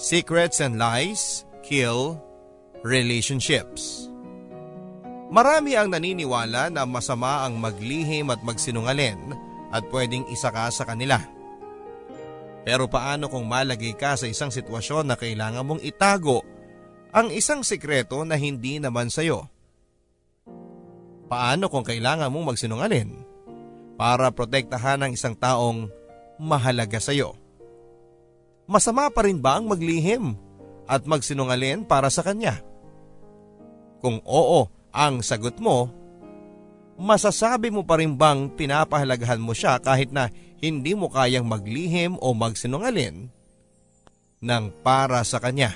[0.00, 2.16] Secrets and lies kill
[2.80, 4.08] relationships.
[5.32, 9.16] Marami ang naniniwala na masama ang maglihim at magsinungalin
[9.72, 11.20] at pwedeng isa ka sa kanila.
[12.62, 16.44] Pero paano kung malagay ka sa isang sitwasyon na kailangan mong itago
[17.12, 19.44] ang isang sikreto na hindi naman sa'yo?
[21.28, 23.08] Paano kung kailangan mong magsinungalin
[23.96, 25.88] para protektahan ang isang taong
[26.40, 27.41] mahalaga sa'yo?
[28.66, 30.38] Masama pa rin ba ang maglihim
[30.86, 32.62] at magsinungalin para sa kanya?
[33.98, 35.90] Kung oo ang sagot mo,
[36.98, 40.30] masasabi mo pa rin bang pinapahalagahan mo siya kahit na
[40.62, 43.26] hindi mo kayang maglihim o magsinungalin
[44.42, 45.74] ng para sa kanya?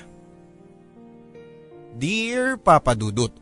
[1.97, 3.33] Dear Papa Dudut,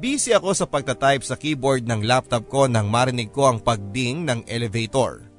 [0.00, 4.46] Busy ako sa pagtatype sa keyboard ng laptop ko nang marinig ko ang pagding ng
[4.46, 5.29] elevator.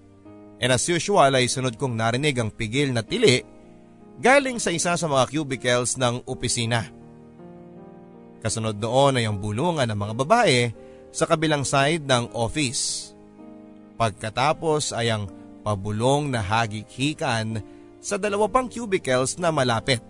[0.62, 3.42] And as usual ay sunod kong narinig ang pigil na tili
[4.22, 6.86] galing sa isa sa mga cubicles ng opisina.
[8.46, 10.60] Kasunod noon ay ang bulungan ng mga babae
[11.10, 13.14] sa kabilang side ng office.
[13.98, 15.26] Pagkatapos ay ang
[15.66, 17.62] pabulong na hagikhikan
[18.02, 20.02] sa dalawa pang cubicles na malapit.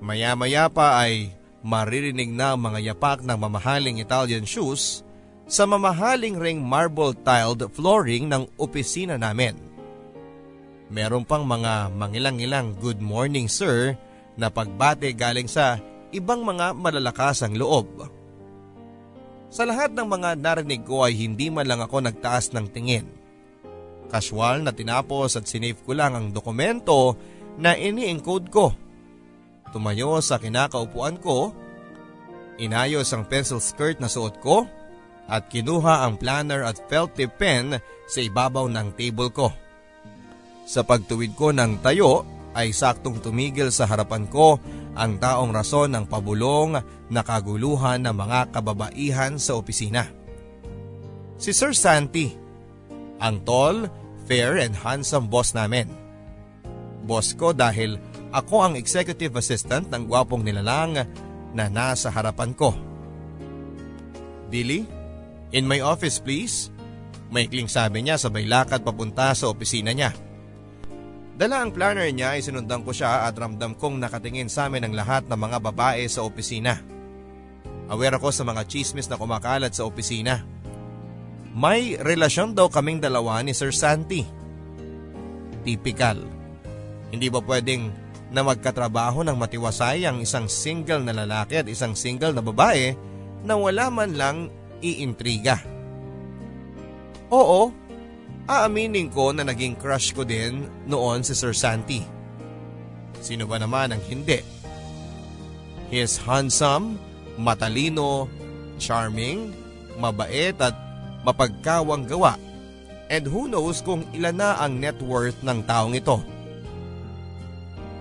[0.00, 5.04] Maya-maya pa ay maririnig na ang mga yapak ng mamahaling Italian shoes
[5.50, 9.58] sa mamahaling ring marble tiled flooring ng opisina namin.
[10.86, 13.98] Meron pang mga mangilang-ilang good morning sir
[14.38, 15.82] na pagbate galing sa
[16.14, 18.06] ibang mga malalakasang loob.
[19.50, 23.10] Sa lahat ng mga narinig ko ay hindi man lang ako nagtaas ng tingin.
[24.06, 27.18] Casual na tinapos at sinave ko lang ang dokumento
[27.58, 28.70] na ini-encode ko
[29.70, 31.54] Tumayo sa kinakaupuan ko,
[32.58, 34.66] inayos ang pencil skirt na suot ko
[35.30, 37.78] at kinuha ang planner at felt tip pen
[38.10, 39.48] sa ibabaw ng table ko.
[40.66, 44.58] Sa pagtuwid ko ng tayo ay saktong tumigil sa harapan ko
[44.98, 46.74] ang taong rason ng pabulong
[47.06, 50.10] na kaguluhan ng mga kababaihan sa opisina.
[51.38, 52.34] Si Sir Santi,
[53.22, 53.86] ang tall,
[54.26, 55.86] fair and handsome boss namin.
[57.06, 57.96] Boss ko dahil
[58.34, 61.06] ako ang executive assistant ng gwapong nilalang
[61.54, 62.74] na nasa harapan ko.
[64.50, 64.99] Billy,
[65.50, 66.70] in my office please.
[67.30, 70.10] Maikling sabi niya sabay lakad papunta sa opisina niya.
[71.40, 74.94] Dala ang planner niya ay sinundan ko siya at ramdam kong nakatingin sa amin ang
[74.98, 76.76] lahat ng mga babae sa opisina.
[77.88, 80.44] Aware ako sa mga chismis na kumakalat sa opisina.
[81.56, 84.22] May relasyon daw kaming dalawa ni Sir Santi.
[85.64, 86.22] Typical.
[87.10, 87.90] Hindi ba pwedeng
[88.30, 92.94] na magkatrabaho ng matiwasay ang isang single na lalaki at isang single na babae
[93.42, 94.36] na wala man lang
[94.82, 95.60] iintriga.
[97.30, 97.70] Oo,
[98.50, 102.02] aaminin ko na naging crush ko din noon si Sir Santi.
[103.22, 104.42] Sino ba naman ang hindi?
[105.92, 106.98] He is handsome,
[107.38, 108.26] matalino,
[108.80, 109.54] charming,
[109.98, 110.74] mabait at
[111.22, 112.34] mapagkawang gawa.
[113.10, 116.22] And who knows kung ilan na ang net worth ng taong ito.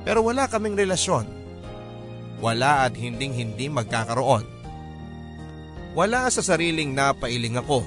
[0.06, 1.26] Pero wala kaming relasyon.
[2.40, 4.59] Wala at hinding hindi magkakaroon.
[5.98, 7.82] Wala sa sariling napailing ako.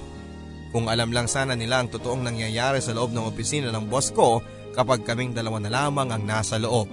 [0.73, 4.41] Kung alam lang sana nila ang totoong nangyayari sa loob ng opisina ng boss ko
[4.73, 6.89] kapag kaming dalawa na lamang ang nasa loob.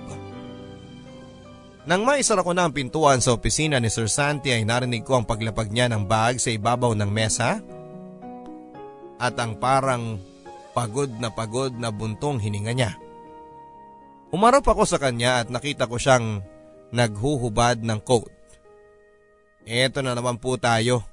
[1.89, 5.25] Nang maisara ko na ang pintuan sa opisina ni Sir Santi ay narinig ko ang
[5.25, 7.63] paglapag niya ng bag sa ibabaw ng mesa
[9.17, 10.21] at ang parang
[10.75, 12.91] pagod na pagod na buntong hininga niya.
[14.29, 16.45] Umarap ako sa kanya at nakita ko siyang
[16.93, 18.29] naghuhubad ng coat.
[19.67, 21.03] Eto na naman po tayo.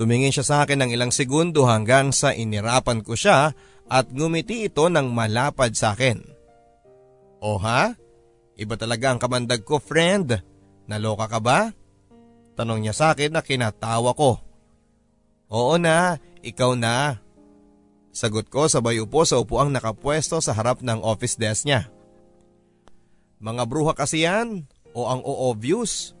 [0.00, 3.52] Tumingin siya sa akin ng ilang segundo hanggang sa inirapan ko siya
[3.90, 6.24] at ngumiti ito ng malapad sa akin.
[7.44, 7.92] O ha?
[8.56, 10.40] Iba talaga ang kamandag ko friend.
[10.88, 11.68] Naloka ka ba?
[12.56, 14.40] Tanong niya sa akin na kinatawa ko.
[15.50, 17.18] Oo na, ikaw na.
[18.10, 21.88] Sagot ko sabay upo sa upuang nakapwesto sa harap ng office desk niya.
[23.40, 26.12] Mga bruha kasi yan o ang o-obvious.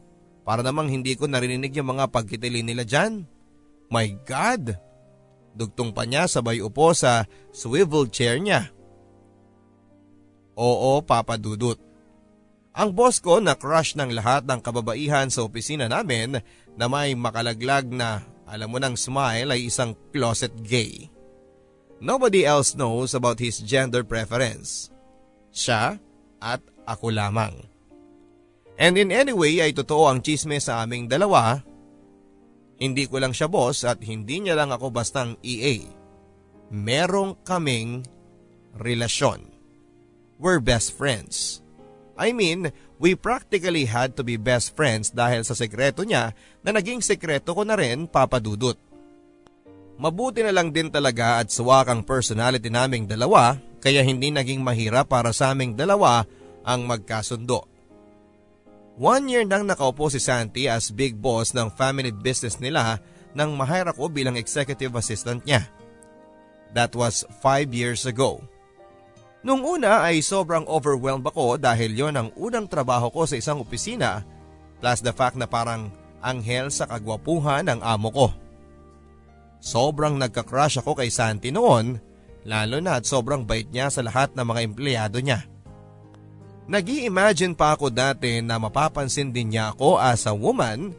[0.42, 3.28] Para namang hindi ko narinig yung mga pagkitili nila dyan.
[3.92, 4.78] My God!
[5.54, 8.70] Dugtong pa niya sabay upo sa swivel chair niya.
[10.54, 11.80] Oo, Papa Dudut.
[12.70, 16.38] Ang boss ko na crush ng lahat ng kababaihan sa opisina namin
[16.78, 21.10] na may makalaglag na alam mo ng smile ay isang closet gay.
[22.02, 24.90] Nobody else knows about his gender preference.
[25.50, 25.98] Siya
[26.38, 27.69] at ako lamang.
[28.80, 31.60] And in any way ay totoo ang chisme sa aming dalawa.
[32.80, 35.84] Hindi ko lang siya boss at hindi niya lang ako bastang EA.
[36.72, 38.08] Merong kaming
[38.80, 39.60] relasyon.
[40.40, 41.60] were best friends.
[42.16, 46.32] I mean, we practically had to be best friends dahil sa sekreto niya
[46.64, 48.76] na naging sekreto ko na rin papadudot.
[50.00, 55.12] Mabuti na lang din talaga at suwak ang personality naming dalawa kaya hindi naging mahirap
[55.12, 56.24] para sa aming dalawa
[56.64, 57.68] ang magkasundo.
[59.00, 63.00] One year nang nakaupo si Santi as big boss ng family business nila
[63.32, 65.64] nang mahire ko bilang executive assistant niya.
[66.76, 68.44] That was 5 years ago.
[69.40, 74.20] Nung una ay sobrang overwhelmed ako dahil yon ang unang trabaho ko sa isang opisina
[74.84, 75.88] plus the fact na parang
[76.20, 78.28] anghel sa kagwapuhan ng amo ko.
[79.64, 81.96] Sobrang nagka-crush ako kay Santi noon
[82.44, 85.48] lalo na at sobrang bait niya sa lahat ng mga empleyado niya.
[86.68, 90.92] Nag imagine pa ako dati na mapapansin din niya ako as a woman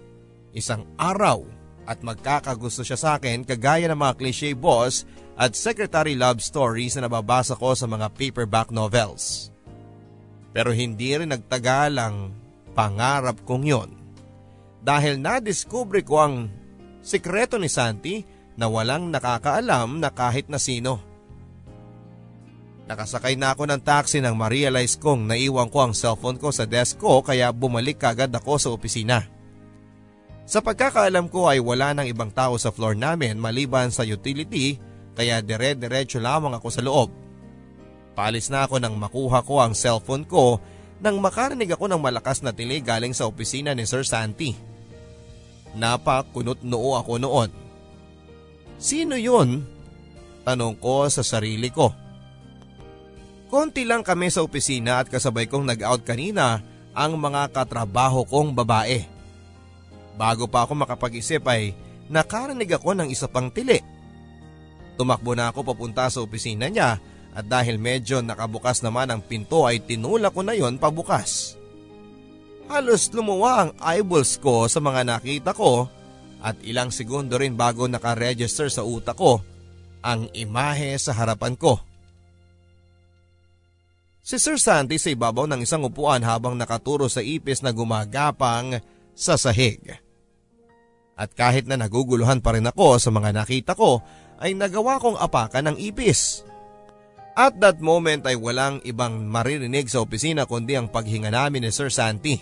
[0.56, 1.44] isang araw
[1.86, 5.04] at magkakagusto siya sa akin kagaya ng mga cliche boss
[5.36, 9.50] at secretary love stories na nababasa ko sa mga paperback novels.
[10.52, 12.36] Pero hindi rin nagtagal ang
[12.76, 13.90] pangarap kong yon.
[14.84, 16.36] Dahil nadiskubre ko ang
[17.02, 18.22] sikreto ni Santi
[18.60, 21.11] na walang nakakaalam na kahit na sino.
[22.92, 27.00] Nakasakay na ako ng taxi nang ma-realize kong naiwan ko ang cellphone ko sa desk
[27.00, 29.32] ko kaya bumalik kagad ako sa opisina.
[30.44, 34.76] Sa pagkakaalam ko ay wala nang ibang tao sa floor namin maliban sa utility
[35.16, 37.16] kaya dire-diretso lamang ako sa loob.
[38.12, 40.60] Palis na ako nang makuha ko ang cellphone ko
[41.00, 44.52] nang makarinig ako ng malakas na tili galing sa opisina ni Sir Santi.
[45.80, 47.50] Napakunot noo ako noon.
[48.84, 49.64] Sino yun?
[50.44, 52.11] Tanong ko sa sarili ko.
[53.52, 56.64] Konti lang kami sa opisina at kasabay kong nag-out kanina
[56.96, 59.04] ang mga katrabaho kong babae.
[60.16, 61.76] Bago pa ako makapag-isip ay
[62.08, 63.84] nakarinig ako ng isa pang tili.
[64.96, 67.04] Tumakbo na ako papunta sa opisina niya
[67.36, 71.60] at dahil medyo nakabukas naman ang pinto ay tinula ko na yon pabukas.
[72.72, 75.92] Halos lumuwa ang eyeballs ko sa mga nakita ko
[76.40, 79.44] at ilang segundo rin bago nakaregister sa utak ko
[80.00, 81.91] ang imahe sa harapan ko.
[84.32, 88.80] Si Sir Sandy sa ibabaw ng isang upuan habang nakaturo sa ipis na gumagapang
[89.12, 89.84] sa sahig.
[91.20, 94.00] At kahit na naguguluhan pa rin ako sa mga nakita ko
[94.40, 96.48] ay nagawa kong apakan ng ipis.
[97.36, 101.92] At that moment ay walang ibang maririnig sa opisina kundi ang paghinga namin ni Sir
[101.92, 102.40] Santi.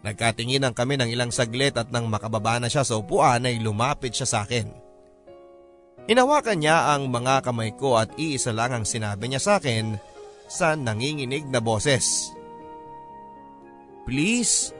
[0.00, 4.24] Nagkatinginan kami ng ilang saglit at nang makababa na siya sa upuan ay lumapit siya
[4.24, 4.72] sa akin.
[6.08, 10.07] Hinawakan niya ang mga kamay ko at iisa lang ang sinabi niya sa akin
[10.48, 12.32] sa nanginginig na boses.
[14.08, 14.72] Please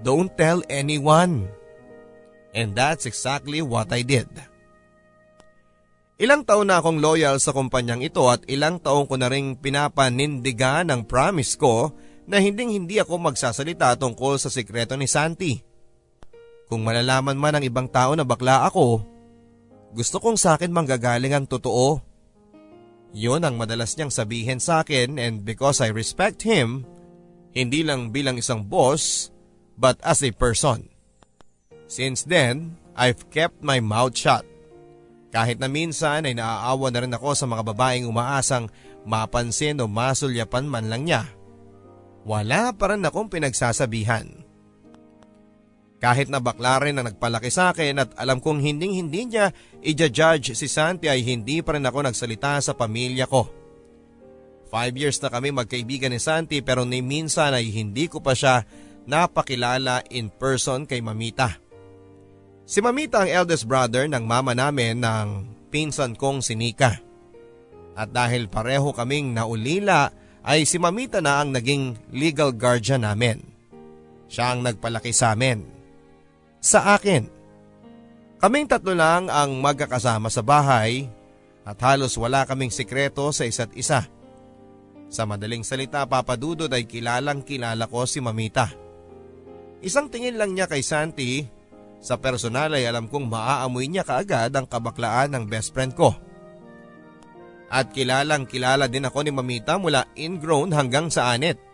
[0.00, 1.52] Don't tell anyone.
[2.56, 4.26] And that's exactly what I did.
[6.20, 10.92] Ilang taon na akong loyal sa kumpanyang ito at ilang taon ko na ring pinapanindigan
[10.92, 11.96] ang promise ko
[12.28, 15.56] na hinding hindi ako magsasalita tungkol sa sikreto ni Santi.
[16.68, 19.00] Kung malalaman man ng ibang tao na bakla ako,
[19.96, 22.04] gusto kong sa akin manggagaling ang totoo.
[23.10, 26.86] Yun ang madalas niyang sabihin sa akin and because I respect him,
[27.50, 29.34] hindi lang bilang isang boss,
[29.74, 30.86] but as a person.
[31.90, 34.46] Since then, I've kept my mouth shut.
[35.30, 38.70] Kahit na minsan ay naaawa na rin ako sa mga babaeng umaasang
[39.06, 41.22] mapansin o masulyapan man lang niya.
[42.26, 44.39] Wala pa rin akong pinagsasabihan.
[46.00, 49.52] Kahit na bakla rin na nagpalaki sa akin at alam kong hinding hindi niya
[49.84, 53.52] i-judge si Santi ay hindi pa rin ako nagsalita sa pamilya ko.
[54.72, 58.64] Five years na kami magkaibigan ni Santi pero ni minsan ay hindi ko pa siya
[59.04, 61.60] napakilala in person kay Mamita.
[62.64, 65.28] Si Mamita ang eldest brother ng mama namin ng
[65.68, 66.96] pinsan kong si Nika.
[67.92, 70.08] At dahil pareho kaming naulila
[70.40, 73.42] ay si Mamita na ang naging legal guardian namin.
[74.30, 75.79] Siya ang nagpalaki sa amin.
[76.60, 77.24] Sa akin.
[78.40, 81.08] Kaming tatlo lang ang magkakasama sa bahay
[81.64, 84.08] at halos wala kaming sikreto sa isa't isa.
[85.10, 88.72] Sa madaling salita papadudod ay kilalang kilala ko si Mamita.
[89.80, 91.44] Isang tingin lang niya kay Santi,
[92.00, 96.16] sa personal ay alam kong maaamoy niya kaagad ang kabaklaan ng best friend ko.
[97.72, 101.69] At kilalang kilala din ako ni Mamita mula ingrown hanggang sa anit.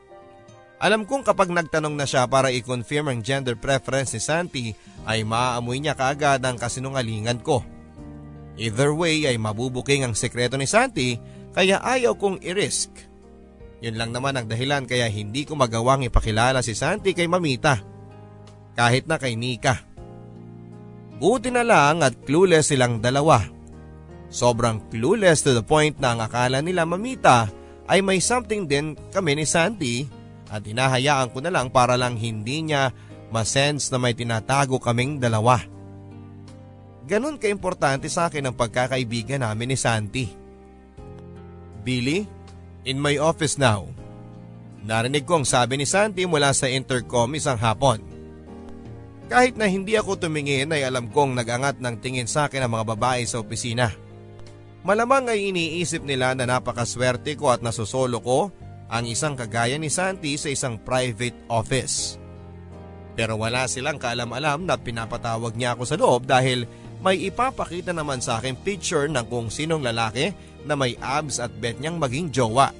[0.76, 4.64] Alam kong kapag nagtanong na siya para i-confirm ang gender preference ni Santi
[5.08, 7.64] ay maaamoy niya kaagad ang kasinungalingan ko.
[8.60, 11.16] Either way ay mabubuking ang sekreto ni Santi
[11.56, 12.92] kaya ayaw kong i-risk.
[13.80, 17.80] Yun lang naman ang dahilan kaya hindi ko magawang ipakilala si Santi kay Mamita
[18.76, 19.80] kahit na kay Nika.
[21.16, 23.40] Buti na lang at clueless silang dalawa.
[24.28, 27.48] Sobrang clueless to the point na ang akala nila mamita
[27.88, 30.04] ay may something din kami ni Santi
[30.50, 32.94] at hinahayaan ko na lang para lang hindi niya
[33.30, 35.58] masense na may tinatago kaming dalawa.
[37.06, 40.26] Ganon kaimportante sa akin ang pagkakaibigan namin ni Santi.
[41.86, 42.26] Billy,
[42.82, 43.86] in my office now.
[44.86, 48.02] Narinig ko ang sabi ni Santi mula sa intercom isang hapon.
[49.26, 52.94] Kahit na hindi ako tumingin ay alam kong nagangat ng tingin sa akin ang mga
[52.94, 53.90] babae sa opisina.
[54.86, 58.54] Malamang ay iniisip nila na napakaswerte ko at nasusolo ko
[58.86, 62.18] ang isang kagaya ni Santi sa isang private office.
[63.16, 66.68] Pero wala silang kaalam-alam na pinapatawag niya ako sa loob dahil
[67.00, 70.32] may ipapakita naman sa akin picture ng kung sinong lalaki
[70.68, 72.70] na may abs at bet niyang maging jowa.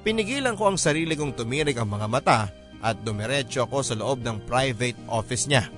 [0.00, 2.40] Pinigilan ko ang sarili kong tumirig ang mga mata
[2.78, 5.68] at dumiretso ako sa loob ng private office niya.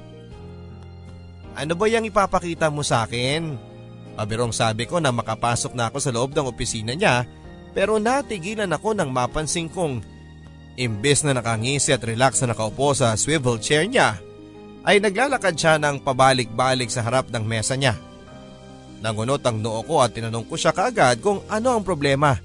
[1.58, 3.58] Ano ba yung ipapakita mo sa akin?
[4.14, 7.26] Pabirong sabi ko na makapasok na ako sa loob ng opisina niya
[7.70, 10.02] pero natigilan ako nang mapansin kong
[10.80, 14.18] imbes na nakangisi at relax na nakaupo sa swivel chair niya
[14.82, 17.94] ay naglalakad siya ng pabalik-balik sa harap ng mesa niya.
[19.00, 22.36] Nangunot ang noo ko at tinanong ko siya kaagad kung ano ang problema.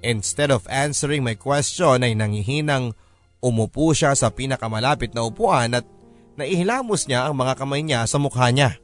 [0.00, 2.94] Instead of answering my question ay nangihinang
[3.42, 5.84] umupo siya sa pinakamalapit na upuan at
[6.40, 8.80] naihilamos niya ang mga kamay niya sa mukha niya.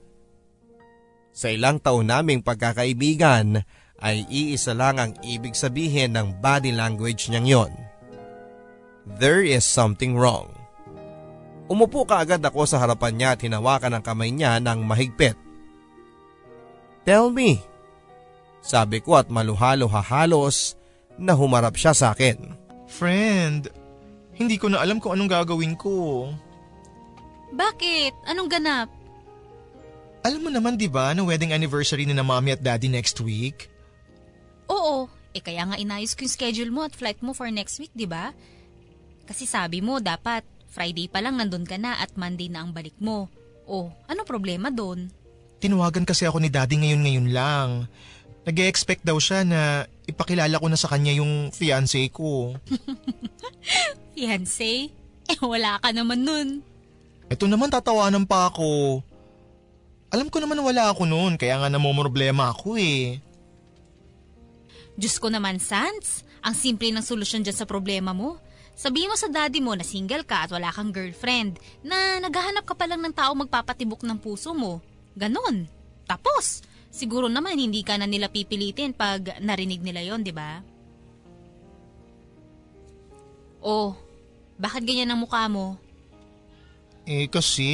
[1.37, 3.65] Sa ilang taon naming pagkakaibigan
[4.01, 7.73] ay iisa lang ang ibig sabihin ng body language niyang yon.
[9.17, 10.53] There is something wrong.
[11.67, 15.35] Umupo ka agad ako sa harapan niya at hinawakan ang kamay niya ng mahigpit.
[17.07, 17.63] Tell me,
[18.63, 20.75] sabi ko at maluhalo halos
[21.19, 22.55] na humarap siya sa akin.
[22.91, 23.67] Friend,
[24.35, 26.31] hindi ko na alam kung anong gagawin ko.
[27.55, 28.27] Bakit?
[28.27, 28.89] Anong ganap?
[30.27, 33.71] Alam mo naman 'di ba na wedding anniversary ni na mommy at daddy next week?
[34.67, 35.07] Oo,
[35.37, 38.09] eh kaya nga inayos ko yung schedule mo at flight mo for next week, 'di
[38.09, 38.33] ba?
[39.27, 42.95] Kasi sabi mo dapat Friday pa lang nandun ka na at Monday na ang balik
[43.01, 43.33] mo.
[43.67, 45.11] Oh, ano problema doon?
[45.59, 47.69] Tinawagan kasi ako ni daddy ngayon-ngayon lang.
[48.47, 52.55] nag expect daw siya na ipakilala ko na sa kanya yung fiancé ko.
[54.15, 54.95] fiancé?
[55.27, 56.49] Eh wala ka naman nun.
[57.27, 59.03] Ito naman tatawanan pa ako.
[60.15, 63.19] Alam ko naman wala ako noon kaya nga namomroblema ako eh.
[64.97, 66.25] Diyos ko naman, Sans.
[66.41, 68.41] Ang simple ng solusyon dyan sa problema mo.
[68.77, 72.77] Sabihin mo sa daddy mo na single ka at wala kang girlfriend, na naghahanap ka
[72.77, 74.85] pa lang ng tao magpapatibok ng puso mo.
[75.17, 75.65] Ganon.
[76.05, 76.61] Tapos,
[76.93, 80.61] siguro naman hindi ka na nila pipilitin pag narinig nila yon, di ba?
[83.65, 83.97] Oh,
[84.61, 85.81] bakit ganyan ang mukha mo?
[87.09, 87.69] Eh kasi,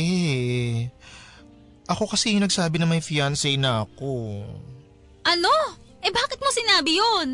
[1.91, 4.43] ako kasi yung nagsabi na may fiancé na ako.
[5.27, 5.82] Ano?
[6.03, 7.29] Eh bakit mo sinabi yon?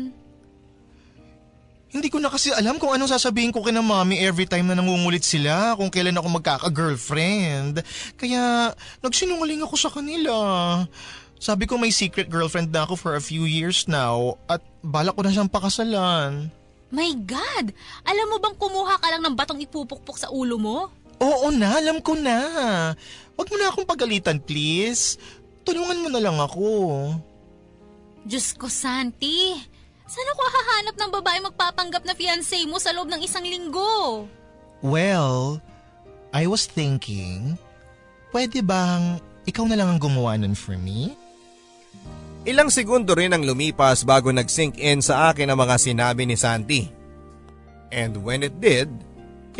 [1.89, 5.25] Hindi ko na kasi alam kung anong sasabihin ko kina mami every time na nangungulit
[5.25, 7.81] sila kung kailan ako magkaka-girlfriend.
[8.13, 8.69] Kaya
[9.01, 10.37] nagsinungaling ako sa kanila.
[11.41, 15.25] Sabi ko may secret girlfriend na ako for a few years now at balak ko
[15.25, 16.53] na siyang pakasalan.
[16.93, 17.73] My God!
[18.05, 20.93] Alam mo bang kumuha ka lang ng batong ipupukpok sa ulo mo?
[21.17, 22.37] Oo na, alam ko na.
[23.33, 25.17] Huwag mo na akong pagalitan, please.
[25.65, 26.65] Tulungan mo na lang ako.
[28.27, 29.55] Diyos ko, Santi.
[30.09, 34.25] Saan ako hahanap ng babae magpapanggap na fiancé mo sa loob ng isang linggo?
[34.81, 35.61] Well,
[36.33, 37.61] I was thinking,
[38.33, 41.13] pwede bang ikaw na lang ang gumawa nun for me?
[42.47, 46.87] Ilang segundo rin ang lumipas bago nag-sink in sa akin ang mga sinabi ni Santi.
[47.91, 48.89] And when it did,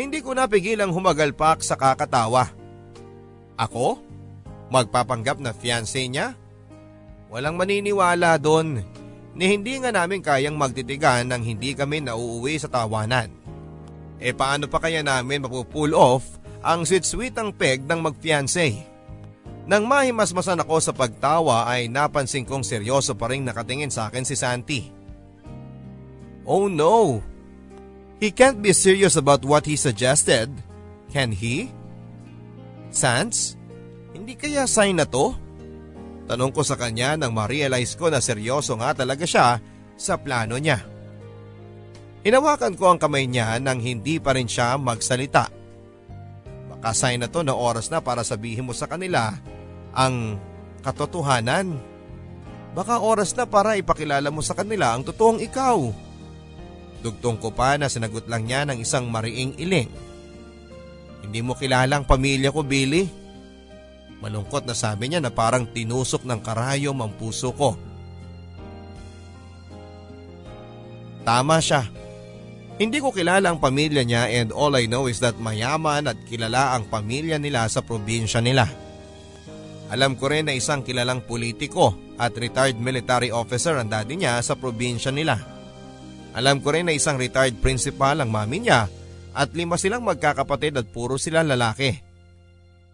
[0.00, 2.48] hindi ko napigilang humagalpak sa kakatawa.
[3.60, 4.00] Ako?
[4.72, 6.39] Magpapanggap na fiancé niya?
[7.30, 8.82] Walang maniniwala doon
[9.38, 13.30] ni hindi nga namin kayang magtitigan nang hindi kami nauuwi sa tawanan.
[14.18, 16.26] E paano pa kaya namin mapupull off
[16.60, 18.84] ang sweet-sweet ang peg ng magfiancé?
[19.70, 24.34] Nang mahimasmasan ako sa pagtawa ay napansin kong seryoso pa rin nakatingin sa akin si
[24.34, 24.90] Santi.
[26.42, 27.22] Oh no!
[28.18, 30.50] He can't be serious about what he suggested.
[31.14, 31.70] Can he?
[32.90, 33.54] Sans?
[34.10, 35.38] Hindi kaya sign na to?
[36.30, 39.58] Tanong ko sa kanya nang ma-realize ko na seryoso nga talaga siya
[39.98, 40.78] sa plano niya.
[42.22, 45.50] Hinawakan ko ang kamay niya nang hindi pa rin siya magsalita.
[46.70, 49.34] Baka sign na to na oras na para sabihin mo sa kanila
[49.90, 50.38] ang
[50.86, 51.74] katotohanan.
[52.78, 55.82] Baka oras na para ipakilala mo sa kanila ang totoong ikaw.
[57.02, 59.90] Dugtong ko pa na sinagot lang niya ng isang mariing iling.
[61.26, 63.19] Hindi mo kilalang pamilya ko, Billy.
[64.20, 67.76] Malungkot na sabi niya na parang tinusok ng karayom ang puso ko.
[71.24, 71.88] Tama siya.
[72.80, 76.76] Hindi ko kilala ang pamilya niya and all I know is that mayaman at kilala
[76.76, 78.64] ang pamilya nila sa probinsya nila.
[79.92, 84.56] Alam ko rin na isang kilalang politiko at retired military officer ang daddy niya sa
[84.56, 85.36] probinsya nila.
[86.32, 88.86] Alam ko rin na isang retired principal ang mami niya
[89.34, 92.09] at lima silang magkakapatid at puro sila lalaki.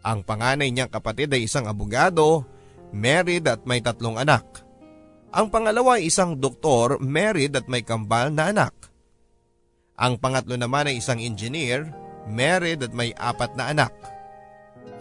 [0.07, 2.47] Ang panganay niyang kapatid ay isang abogado,
[2.95, 4.47] married at may tatlong anak.
[5.35, 8.71] Ang pangalawa ay isang doktor, married at may kambal na anak.
[9.99, 11.91] Ang pangatlo naman ay isang engineer,
[12.31, 13.91] married at may apat na anak.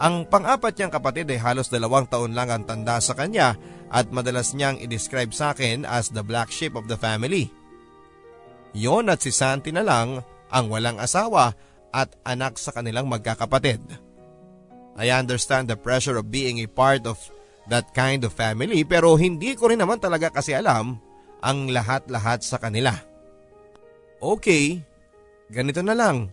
[0.02, 3.54] Ang pang-apat niyang kapatid ay halos dalawang taon lang ang tanda sa kanya
[3.88, 7.48] at madalas niyang i-describe sa akin as the black sheep of the family.
[8.74, 10.20] Yon at si Santi na lang
[10.50, 11.54] ang walang asawa
[11.94, 14.05] at anak sa kanilang magkakapatid.
[14.96, 17.20] I understand the pressure of being a part of
[17.68, 20.96] that kind of family pero hindi ko rin naman talaga kasi alam
[21.44, 22.96] ang lahat-lahat sa kanila.
[24.18, 24.80] Okay,
[25.52, 26.32] ganito na lang.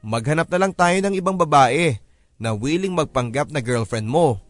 [0.00, 2.00] Maghanap na lang tayo ng ibang babae
[2.40, 4.40] na willing magpanggap na girlfriend mo.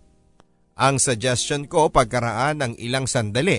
[0.79, 3.59] Ang suggestion ko pagkaraan ng ilang sandali.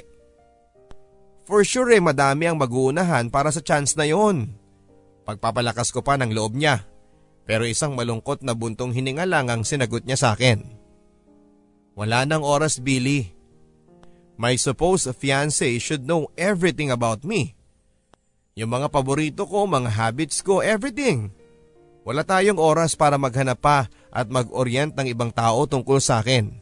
[1.43, 4.53] For sure eh madami ang mag-uunahan para sa chance na yon.
[5.27, 6.88] Pagpapalakas ko pa ng loob niya.
[7.49, 10.61] Pero isang malungkot na buntong hininga lang ang sinagot niya sa akin.
[11.97, 13.33] Wala nang oras Billy.
[14.37, 17.57] My supposed fiancé should know everything about me.
[18.53, 21.33] Yung mga paborito ko, mga habits ko, everything.
[22.05, 26.53] Wala tayong oras para maghanap pa at mag-orient ng ibang tao tungkol sa akin.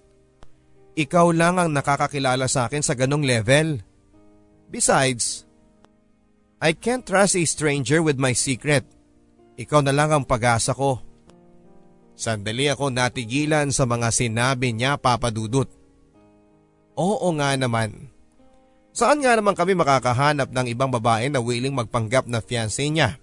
[0.96, 3.84] Ikaw lang ang nakakakilala sa akin sa ganong level.
[4.72, 5.44] Besides,
[6.64, 8.97] I can't trust a stranger with my secret.
[9.58, 11.02] Ikaw na lang ang pag-asa ko.
[12.18, 15.70] Sandali ako natigilan sa mga sinabi niya papadudot.
[16.98, 18.10] Oo nga naman.
[18.94, 23.22] Saan nga naman kami makakahanap ng ibang babae na willing magpanggap na fiancé niya?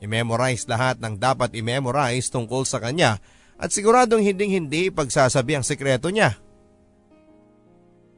[0.00, 3.20] I-memorize lahat ng dapat i-memorize tungkol sa kanya
[3.60, 6.40] at siguradong hinding-hindi pagsasabi ang sekreto niya.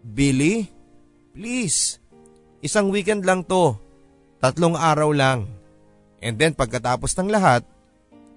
[0.06, 0.70] Billy,
[1.34, 1.98] please,
[2.64, 3.76] Isang weekend lang to.
[4.40, 5.44] Tatlong araw lang.
[6.24, 7.68] And then pagkatapos ng lahat,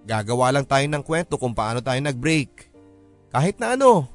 [0.03, 2.67] gagawa lang tayo ng kwento kung paano tayo nag-break.
[3.31, 4.11] Kahit na ano.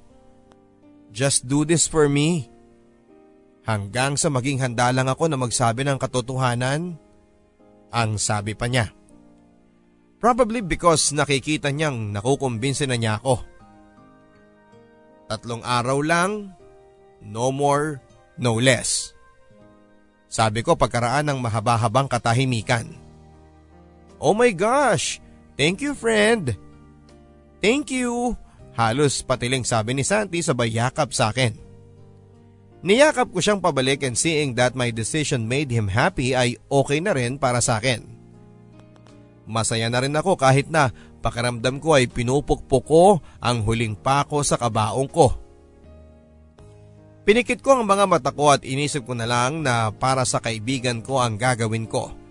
[1.09, 2.53] Just do this for me.
[3.65, 7.01] Hanggang sa maging handa lang ako na magsabi ng katotohanan,
[7.89, 8.93] ang sabi pa niya.
[10.21, 13.41] Probably because nakikita niyang nakukumbinsin na niya ako.
[15.33, 16.53] Tatlong araw lang,
[17.25, 18.05] no more,
[18.37, 19.17] no less.
[20.29, 23.02] Sabi ko pagkaraan ng mahaba-habang katahimikan.
[24.23, 25.19] Oh my gosh!
[25.59, 26.55] Thank you friend!
[27.59, 28.39] Thank you!
[28.79, 31.59] Halos patiling sabi ni Santi sabay yakap sa akin.
[32.87, 37.19] Niyakap ko siyang pabalik and seeing that my decision made him happy ay okay na
[37.19, 38.07] rin para sa akin.
[39.43, 43.05] Masaya na rin ako kahit na pakiramdam ko ay pinupukpok ko
[43.43, 45.35] ang huling pako sa kabaong ko.
[47.23, 51.03] Pinikit ko ang mga mata ko at inisip ko na lang na para sa kaibigan
[51.03, 52.22] ko ang gagawin ko.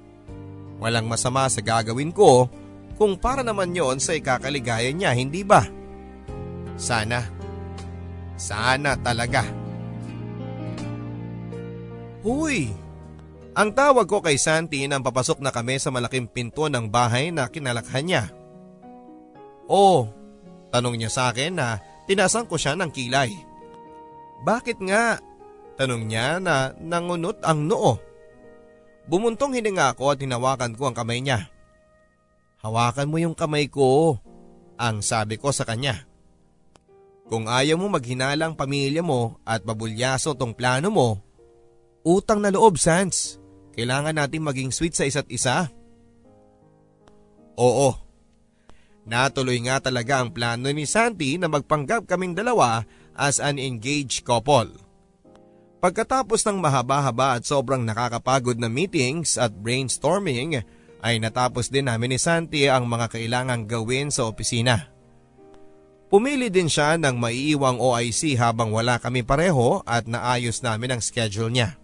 [0.82, 2.50] Walang masama sa gagawin ko
[2.98, 5.62] kung para naman yon sa ikakaligaya niya, hindi ba?
[6.78, 7.22] Sana.
[8.38, 9.46] Sana talaga.
[12.26, 12.74] Huy!
[13.52, 17.50] Ang tawag ko kay Santi nang papasok na kami sa malaking pinto ng bahay na
[17.50, 18.24] kinalakhan niya.
[19.68, 20.10] Oh,
[20.72, 23.34] tanong niya sa akin na tinasan ko siya ng kilay.
[24.42, 25.20] Bakit nga?
[25.76, 28.11] Tanong niya na nangunot ang noo.
[29.10, 31.50] Bumuntong hininga ako at hinawakan ko ang kamay niya.
[32.62, 34.22] Hawakan mo yung kamay ko,
[34.78, 36.06] ang sabi ko sa kanya.
[37.26, 41.10] Kung ayaw mo maghinalang pamilya mo at babulyaso tong plano mo,
[42.04, 43.40] utang na loob, Sans.
[43.72, 45.72] Kailangan natin maging sweet sa isa't isa.
[47.56, 47.96] Oo.
[49.08, 52.84] Natuloy nga talaga ang plano ni Santi na magpanggap kaming dalawa
[53.16, 54.70] as an engaged couple.
[55.82, 60.62] Pagkatapos ng mahaba-haba at sobrang nakakapagod na meetings at brainstorming
[61.02, 64.94] ay natapos din namin ni Santi ang mga kailangang gawin sa opisina.
[66.14, 71.50] Pumili din siya ng maiiwang OIC habang wala kami pareho at naayos namin ang schedule
[71.50, 71.82] niya.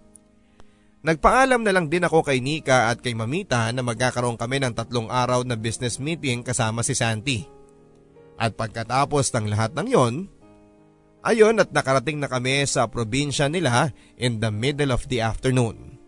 [1.02, 5.10] Nagpaalam na lang din ako kay Nika at kay Mamita na magkakaroon kami ng tatlong
[5.10, 7.48] araw na business meeting kasama si Santi.
[8.38, 10.16] At pagkatapos ng lahat ng yon,
[11.28, 16.00] Ayon at nakarating na kami sa probinsya nila in the middle of the afternoon.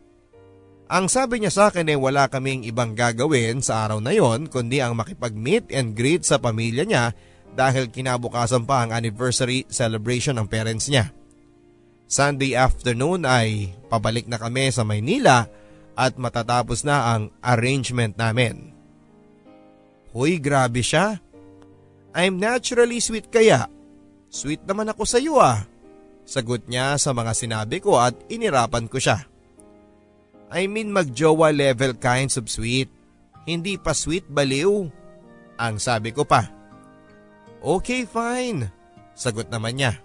[0.88, 4.80] Ang sabi niya sa akin ay wala kaming ibang gagawin sa araw na yon kundi
[4.80, 7.12] ang makipag-meet and greet sa pamilya niya
[7.52, 11.12] dahil kinabukasan pa ang anniversary celebration ng parents niya.
[12.08, 15.52] Sunday afternoon ay pabalik na kami sa Maynila
[16.00, 18.72] at matatapos na ang arrangement namin.
[20.16, 21.20] Huy, grabe siya.
[22.16, 23.70] I'm naturally sweet kaya.
[24.30, 25.66] Sweet naman ako sa iyo ah.
[26.30, 29.26] Sagot niya sa mga sinabi ko at inirapan ko siya.
[30.54, 32.90] I mean magjowa level kinds of sweet.
[33.50, 34.86] Hindi pa sweet baliw.
[35.58, 36.46] Ang sabi ko pa.
[37.66, 38.70] Okay fine.
[39.18, 39.98] Sagot naman niya.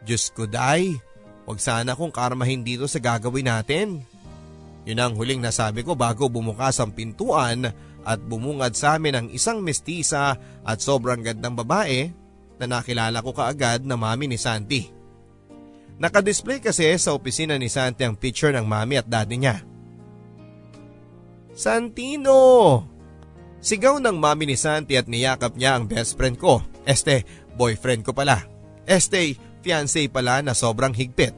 [0.00, 0.96] Diyos ko day,
[1.44, 4.00] huwag sana kong karmahin dito sa gagawin natin.
[4.88, 7.68] Yun ang huling nasabi ko bago bumukas ang pintuan
[8.00, 12.08] at bumungad sa amin ang isang mestisa at sobrang gandang babae
[12.60, 14.92] na nakilala ko kaagad na mami ni Santi.
[16.00, 19.64] Nakadisplay kasi sa opisina ni Santi ang picture ng mami at daddy niya.
[21.56, 22.84] Santino!
[23.60, 26.64] Sigaw ng mami ni Santi at niyakap niya ang best friend ko.
[26.88, 28.48] Este, boyfriend ko pala.
[28.88, 31.36] Este, fiancé pala na sobrang higpit.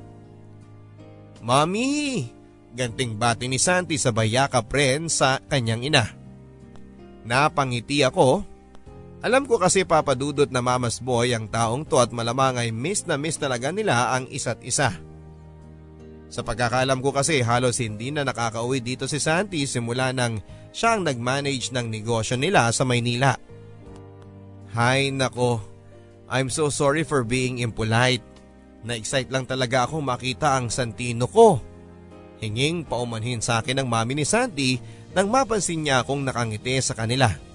[1.43, 2.31] Mami!
[2.73, 6.07] Ganting bati ni Santi sa bayakap rin sa kanyang ina.
[7.27, 8.47] Napangiti ako.
[9.23, 13.15] Alam ko kasi papadudot na mamas boy ang taong to at malamang ay miss na
[13.15, 14.99] miss talaga nila ang isa't isa.
[16.27, 20.43] Sa pagkakalam ko kasi halos hindi na nakakauwi dito si Santi simula nang
[20.75, 23.39] siya ang nag-manage ng negosyo nila sa Maynila.
[24.75, 25.63] Hay nako,
[26.27, 28.25] I'm so sorry for being impolite.
[28.83, 31.63] Na-excite lang talaga ako makita ang Santino ko.
[32.43, 34.83] Hinging paumanhin sa akin ng mami ni Santi
[35.15, 37.52] nang mapansin niya akong nakangiti sa kanila.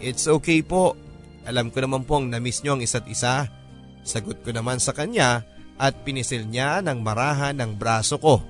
[0.00, 0.96] It's okay po.
[1.44, 3.48] Alam ko naman pong na-miss niyo ang isa't isa.
[4.00, 5.44] Sagot ko naman sa kanya
[5.76, 8.40] at pinisil niya ng marahan ng braso ko.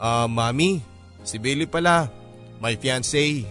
[0.00, 0.80] Ah, uh, mami,
[1.20, 2.08] si Billy pala,
[2.64, 3.44] my fiancé.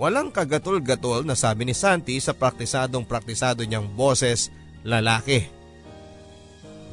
[0.00, 4.48] Walang kagatol-gatol na sabi ni Santi sa praktisadong praktisado niyang boses
[4.86, 5.44] lalaki.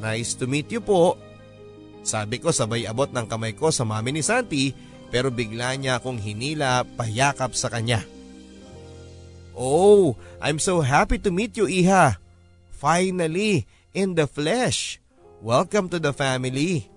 [0.04, 1.16] Nice to meet you po.
[2.04, 4.74] Sabi ko sabay abot ng kamay ko sa mami ni Santi
[5.08, 8.15] pero bigla niya akong hinila payakap sa kanya.
[9.56, 12.20] Oh, I'm so happy to meet you, Iha.
[12.68, 13.64] Finally,
[13.96, 15.00] in the flesh.
[15.40, 16.92] Welcome to the family.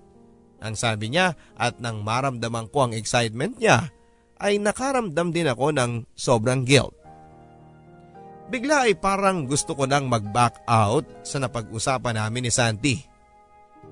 [0.60, 3.88] Ang sabi niya at nang maramdaman ko ang excitement niya,
[4.36, 6.92] ay nakaramdam din ako ng sobrang guilt.
[8.52, 12.96] Bigla ay parang gusto ko nang mag-back out sa napag-usapan namin ni Santi.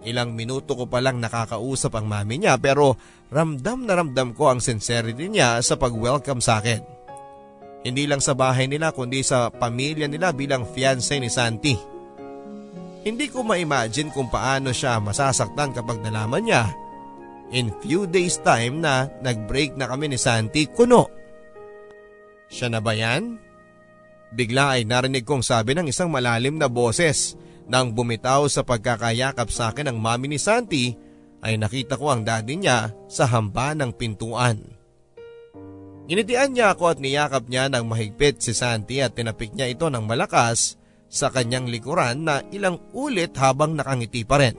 [0.05, 2.97] Ilang minuto ko palang nakakausap ang mami niya pero
[3.29, 6.98] Ramdam na ramdam ko ang sincerity niya sa pag-welcome sa akin.
[7.89, 11.73] Hindi lang sa bahay nila kundi sa pamilya nila bilang fiancé ni Santi.
[13.01, 16.69] Hindi ko ma-imagine kung paano siya masasaktan kapag nalaman niya.
[17.49, 21.09] In few days time na nag-break na kami ni Santi kuno.
[22.53, 23.41] Siya na ba yan?
[24.37, 29.73] Bigla ay narinig kong sabi ng isang malalim na boses nang bumitaw sa pagkakayakap sa
[29.73, 30.93] akin ng mami ni Santi
[31.41, 34.78] ay nakita ko ang daddy niya sa hamba ng pintuan.
[36.09, 40.09] Ginitian niya ako at niyakap niya ng mahigpit si Santi at tinapik niya ito ng
[40.09, 40.81] malakas
[41.13, 44.57] sa kanyang likuran na ilang ulit habang nakangiti pa rin.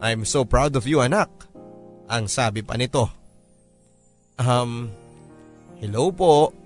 [0.00, 1.28] I'm so proud of you anak,
[2.08, 3.12] ang sabi pa nito.
[4.40, 4.88] Um,
[5.84, 6.56] hello po.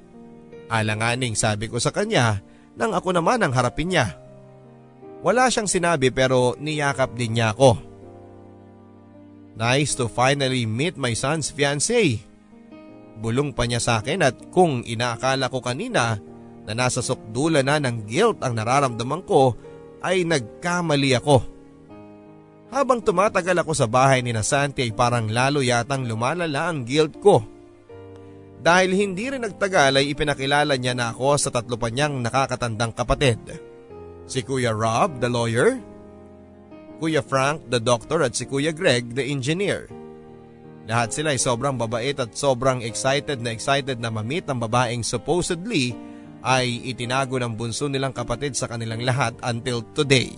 [0.70, 2.38] Alanganing sabi ko sa kanya
[2.78, 4.22] nang ako naman ang harapin niya.
[5.26, 7.74] Wala siyang sinabi pero niyakap din niya ako.
[9.58, 12.31] Nice to finally meet my son's fiancé.
[13.22, 16.18] Bulong pa niya sa akin at kung inaakala ko kanina
[16.66, 19.54] na nasa sukdula na ng guilt ang nararamdaman ko
[20.02, 21.38] ay nagkamali ako.
[22.74, 27.46] Habang tumatagal ako sa bahay ni Nasanti ay parang lalo yatang lumalala ang guilt ko.
[28.62, 33.38] Dahil hindi rin nagtagal ay ipinakilala niya na ako sa tatlo pa niyang nakakatandang kapatid.
[34.26, 35.78] Si Kuya Rob, the lawyer,
[37.02, 39.90] Kuya Frank, the doctor at si Kuya Greg, the engineer.
[40.86, 45.94] Lahat sila ay sobrang babait at sobrang excited na excited na mamit ang babaeng supposedly
[46.42, 50.34] ay itinago ng bunso nilang kapatid sa kanilang lahat until today.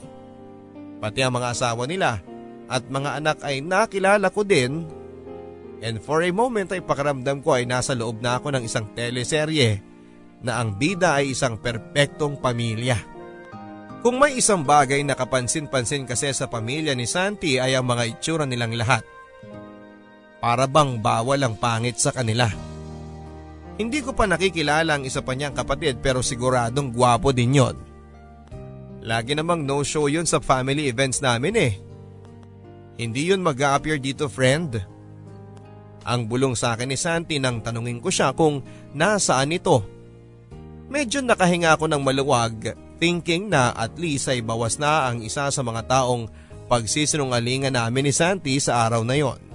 [1.01, 2.21] Pati ang mga asawa nila
[2.69, 4.85] at mga anak ay nakilala ko din
[5.81, 9.81] and for a moment ay pakaramdam ko ay nasa loob na ako ng isang teleserye
[10.45, 13.01] na ang bida ay isang perpektong pamilya.
[14.05, 18.45] Kung may isang bagay na kapansin-pansin kasi sa pamilya ni Santi ay ang mga itsura
[18.45, 19.01] nilang lahat.
[20.45, 22.45] Para bang bawal ang pangit sa kanila.
[23.81, 27.73] Hindi ko pa nakikilala ang isa pa niyang kapatid pero siguradong gwapo din yon.
[29.01, 31.73] Lagi namang no show yun sa family events namin eh.
[33.01, 34.85] Hindi yun mag appear dito friend.
[36.05, 38.61] Ang bulong sa akin ni Santi nang tanungin ko siya kung
[38.93, 39.81] nasaan ito.
[40.93, 45.63] Medyo nakahinga ako ng maluwag thinking na at least ay bawas na ang isa sa
[45.65, 46.29] mga taong
[46.69, 49.54] pagsisinungalingan namin ni Santi sa araw na yon.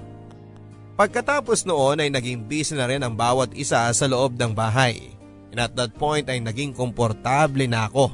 [1.00, 5.16] Pagkatapos noon ay naging busy na rin ang bawat isa sa loob ng bahay.
[5.56, 8.12] And at that point ay naging komportable na ako.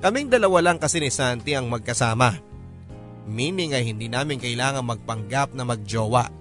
[0.00, 2.40] Kaming dalawa lang kasi ni Santi ang magkasama.
[3.28, 6.32] Meaning ay hindi namin kailangan magpanggap na magjowa.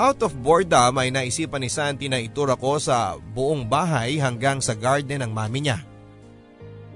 [0.00, 4.72] Out of boredom ay naisipan ni Santi na itura ko sa buong bahay hanggang sa
[4.72, 5.84] garden ng mami niya.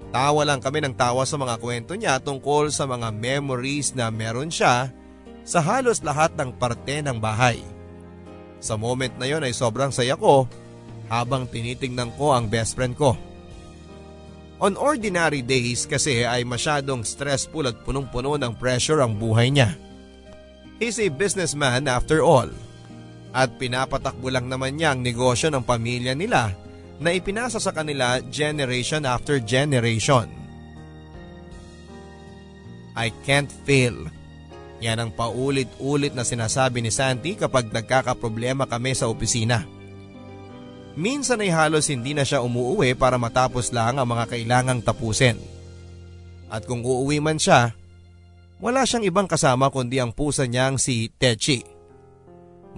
[0.08, 4.48] Tawa lang kami ng tawa sa mga kwento niya tungkol sa mga memories na meron
[4.48, 4.88] siya
[5.44, 7.60] sa halos lahat ng parte ng bahay.
[8.64, 10.48] Sa moment na yon ay sobrang saya ko
[11.12, 13.12] habang tinitingnan ko ang best friend ko.
[14.64, 19.76] On ordinary days kasi ay masyadong stressful at punong-puno ng pressure ang buhay niya.
[20.80, 22.48] He's a businessman after all.
[23.34, 26.54] At pinapatakbo lang naman niya ang negosyo ng pamilya nila
[27.02, 30.30] na ipinasa sa kanila generation after generation.
[32.94, 34.06] I can't fail.
[34.82, 39.62] Yan ang paulit-ulit na sinasabi ni Santi kapag nagkakaproblema kami sa opisina.
[40.94, 45.38] Minsan ay halos hindi na siya umuuwi para matapos lang ang mga kailangang tapusin.
[46.46, 47.74] At kung uuwi man siya,
[48.62, 51.66] wala siyang ibang kasama kundi ang pusa niyang si Techi.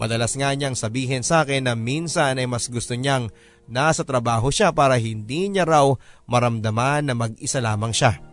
[0.00, 3.28] Madalas nga niyang sabihin sa akin na minsan ay mas gusto niyang
[3.68, 5.92] nasa trabaho siya para hindi niya raw
[6.24, 8.25] maramdaman na mag-isa lamang siya.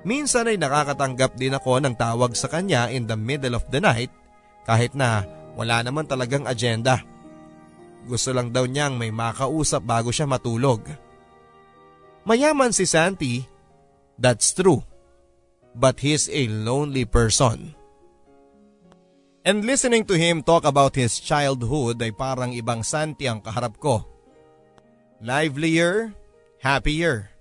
[0.00, 4.08] Minsan ay nakakatanggap din ako ng tawag sa kanya in the middle of the night
[4.64, 5.28] kahit na
[5.60, 7.04] wala naman talagang agenda.
[8.08, 10.80] Gusto lang daw niyang may makausap bago siya matulog.
[12.24, 13.44] Mayaman si Santi,
[14.16, 14.80] that's true.
[15.76, 17.76] But he's a lonely person.
[19.44, 24.04] And listening to him talk about his childhood ay parang ibang Santi ang kaharap ko.
[25.20, 26.12] Livelier,
[26.64, 27.32] happier.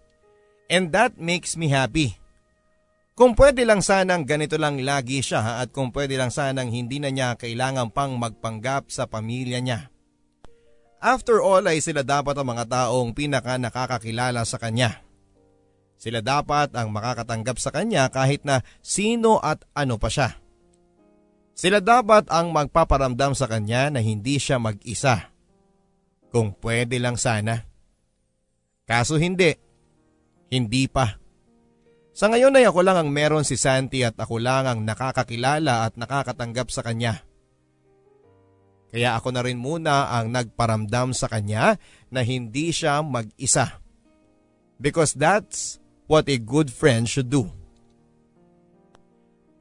[0.68, 2.19] And that makes me happy.
[3.20, 7.12] Kung pwede lang sanang ganito lang lagi siya at kung pwede lang sanang hindi na
[7.12, 9.92] niya kailangan pang magpanggap sa pamilya niya.
[11.04, 15.04] After all ay sila dapat ang mga taong pinaka nakakakilala sa kanya.
[16.00, 20.40] Sila dapat ang makakatanggap sa kanya kahit na sino at ano pa siya.
[21.60, 25.28] Sila dapat ang magpaparamdam sa kanya na hindi siya mag-isa.
[26.32, 27.68] Kung pwede lang sana.
[28.88, 29.52] Kaso hindi.
[30.48, 31.20] Hindi pa.
[32.20, 35.96] Sa ngayon ay ako lang ang meron si Santi at ako lang ang nakakakilala at
[35.96, 37.24] nakakatanggap sa kanya.
[38.92, 41.80] Kaya ako na rin muna ang nagparamdam sa kanya
[42.12, 43.80] na hindi siya mag-isa.
[44.76, 45.80] Because that's
[46.12, 47.48] what a good friend should do.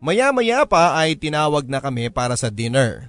[0.03, 3.07] Maya-maya pa ay tinawag na kami para sa dinner.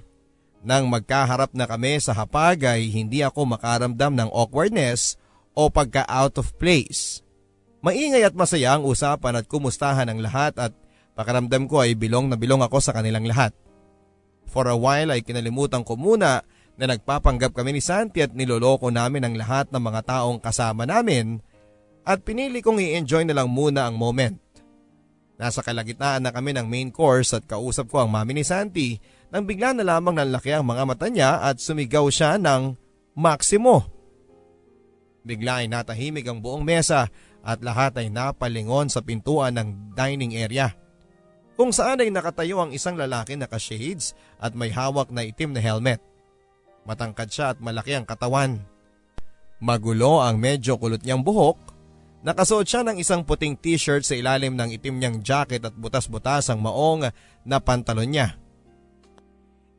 [0.62, 5.18] Nang magkaharap na kami sa hapag ay hindi ako makaramdam ng awkwardness
[5.58, 7.26] o pagka out of place.
[7.80, 10.72] Maingay at masaya ang usapan at kumustahan ang lahat at
[11.16, 13.56] pakaramdam ko ay bilong na bilong ako sa kanilang lahat.
[14.44, 16.44] For a while ay kinalimutan ko muna
[16.76, 21.40] na nagpapanggap kami ni Santi at niloloko namin ang lahat ng mga taong kasama namin
[22.04, 24.36] at pinili kong i-enjoy na lang muna ang moment.
[25.40, 29.00] Nasa kalagitnaan na kami ng main course at kausap ko ang mami ni Santi
[29.32, 32.76] nang bigla na lamang nanlaki ang mga mata niya at sumigaw siya ng
[33.16, 33.88] Maximo.
[35.24, 37.08] Bigla ay natahimik ang buong mesa
[37.40, 40.76] at lahat ay napalingon sa pintuan ng dining area
[41.60, 45.60] kung saan ay nakatayo ang isang lalaki na ka-shades at may hawak na itim na
[45.60, 46.00] helmet.
[46.88, 48.64] Matangkad siya at malaki ang katawan.
[49.60, 51.60] Magulo ang medyo kulot niyang buhok.
[52.24, 56.64] Nakasuot siya ng isang puting t-shirt sa ilalim ng itim niyang jacket at butas-butas ang
[56.64, 57.12] maong
[57.44, 58.40] na pantalon niya.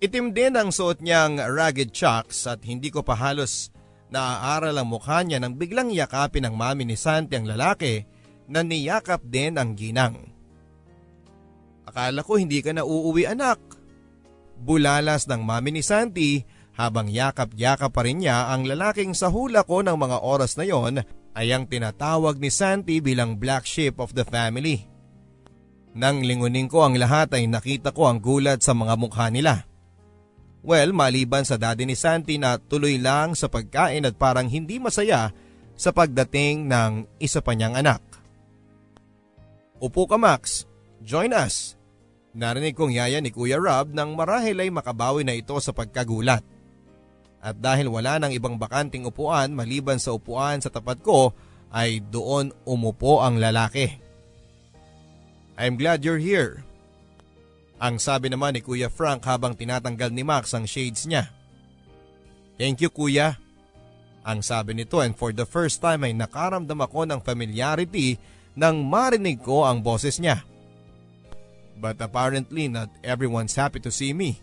[0.05, 3.73] Itim din ang suot niyang ragged chucks at hindi ko pa halos
[4.11, 8.03] naaaral ang mukha niya nang biglang yakapin ng mami ni Santi ang lalaki
[8.51, 10.19] na niyakap din ang ginang.
[11.87, 13.57] Akala ko hindi ka na uuwi anak.
[14.61, 16.43] Bulalas ng mami ni Santi
[16.75, 21.01] habang yakap-yakap pa rin niya ang lalaking sa hula ko ng mga oras na yon
[21.31, 24.87] ay ang tinatawag ni Santi bilang black sheep of the family.
[25.91, 29.70] Nang lingunin ko ang lahat ay nakita ko ang gulat sa mga mukha nila.
[30.61, 35.33] Well, maliban sa daddy ni Santi na tuloy lang sa pagkain at parang hindi masaya
[35.73, 38.01] sa pagdating ng isa pa niyang anak.
[39.81, 40.69] Upo ka Max,
[41.01, 41.73] join us.
[42.37, 46.45] Narinig kong yaya ni Kuya Rob nang marahil ay makabawi na ito sa pagkagulat.
[47.41, 51.33] At dahil wala nang ibang bakanting upuan maliban sa upuan sa tapat ko
[51.73, 53.89] ay doon umupo ang lalaki.
[55.57, 56.61] I'm glad you're here.
[57.81, 61.33] Ang sabi naman ni Kuya Frank habang tinatanggal ni Max ang shades niya.
[62.61, 63.41] Thank you kuya.
[64.21, 68.21] Ang sabi nito and for the first time ay nakaramdam ako ng familiarity
[68.53, 70.45] nang marinig ko ang boses niya.
[71.81, 74.37] But apparently not everyone's happy to see me.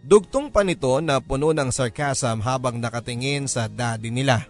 [0.00, 4.48] Dugtong pa nito na puno ng sarcasm habang nakatingin sa daddy nila.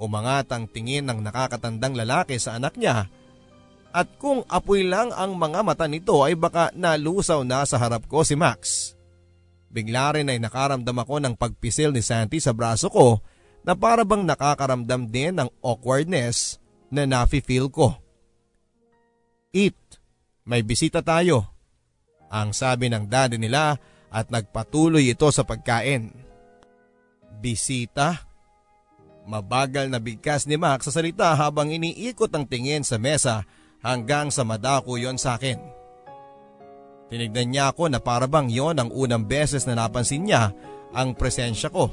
[0.00, 3.12] Umangat ang tingin ng nakakatandang lalaki sa anak niya
[3.96, 8.20] at kung apoy lang ang mga mata nito ay baka nalusaw na sa harap ko
[8.20, 8.92] si Max.
[9.72, 13.24] Bigla rin ay nakaramdam ako ng pagpisil ni Santi sa braso ko
[13.64, 16.60] na para bang nakakaramdam din ng awkwardness
[16.92, 17.96] na nafi-feel ko.
[19.56, 19.80] Eat,
[20.44, 21.48] may bisita tayo.
[22.28, 23.80] Ang sabi ng daddy nila
[24.12, 26.12] at nagpatuloy ito sa pagkain.
[27.40, 28.28] Bisita?
[29.24, 33.48] Mabagal na bigkas ni Max sa salita habang iniikot ang tingin sa mesa
[33.86, 35.62] hanggang sa madako yon sa akin.
[37.06, 40.50] Tinignan niya ako na parabang yon ang unang beses na napansin niya
[40.90, 41.86] ang presensya ko.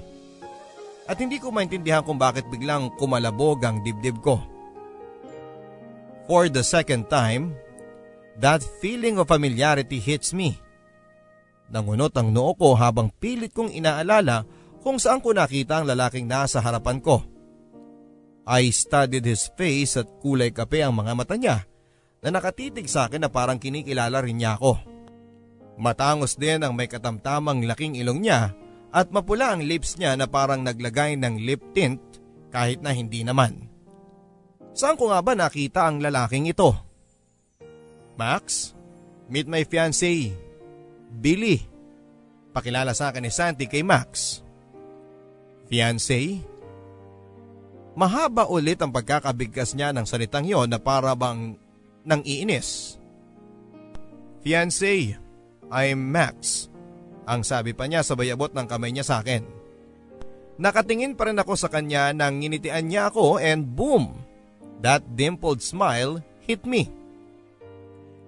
[1.05, 4.41] At hindi ko maintindihan kung bakit biglang kumalabog ang dibdib ko.
[6.25, 7.53] For the second time,
[8.41, 10.57] that feeling of familiarity hits me.
[11.69, 14.47] Nangunot ang noo ko habang pilit kong inaalala
[14.81, 17.21] kung saan ko nakita ang lalaking nasa harapan ko.
[18.47, 21.63] I studied his face at kulay kape ang mga mata niya
[22.23, 24.79] na nakatitig sa akin na parang kinikilala rin niya ako.
[25.75, 28.55] Matangos din ang may katamtamang laking ilong niya
[28.93, 31.99] at mapula ang lips niya na parang naglagay ng lip tint
[32.53, 33.67] kahit na hindi naman.
[34.73, 36.73] Saan ko nga ba nakita ang lalaking ito?
[38.17, 38.71] Max,
[39.29, 40.33] meet my fiancé,
[41.09, 41.57] Billy.
[42.53, 44.41] Pakilala sa akin ni Santi kay Max.
[45.65, 46.37] Fiancé?
[47.97, 51.57] Mahaba ulit ang pagkakabigkas niya ng salitang yon na para bang
[52.03, 52.99] nang iinis.
[54.43, 55.15] Fiancé,
[55.71, 56.67] I'm Max.
[57.23, 59.47] Ang sabi pa niya sabay abot ng kamay niya sa akin.
[60.59, 64.21] Nakatingin pa rin ako sa kanya nang nginitian niya ako and boom!
[64.83, 66.91] That dimpled smile hit me.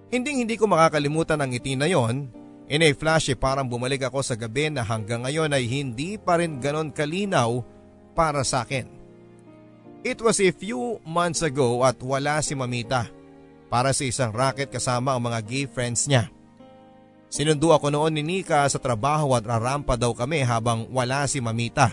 [0.08, 2.32] Hinding hindi ko makakalimutan ang ngiti na yon.
[2.66, 6.40] In a flash eh, parang bumalik ako sa gabi na hanggang ngayon ay hindi pa
[6.40, 7.60] rin ganon kalinaw
[8.16, 8.88] para sa akin.
[10.02, 13.15] It was a few months ago at wala si Mamita
[13.76, 16.32] para sa isang racket kasama ang mga gay friends niya.
[17.28, 21.92] Sinundo ako noon ni Nika sa trabaho at rarampa daw kami habang wala si Mamita.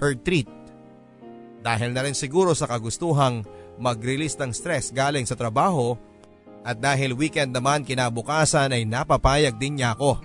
[0.00, 0.48] Her treat.
[1.60, 3.44] Dahil na rin siguro sa kagustuhang
[3.76, 5.92] mag-release ng stress galing sa trabaho
[6.64, 10.16] at dahil weekend naman kinabukasan ay napapayag din niya ako.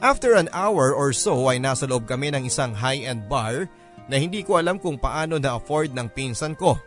[0.00, 3.68] After an hour or so ay nasa loob kami ng isang high-end bar
[4.08, 6.80] na hindi ko alam kung paano na-afford ng pinsan ko.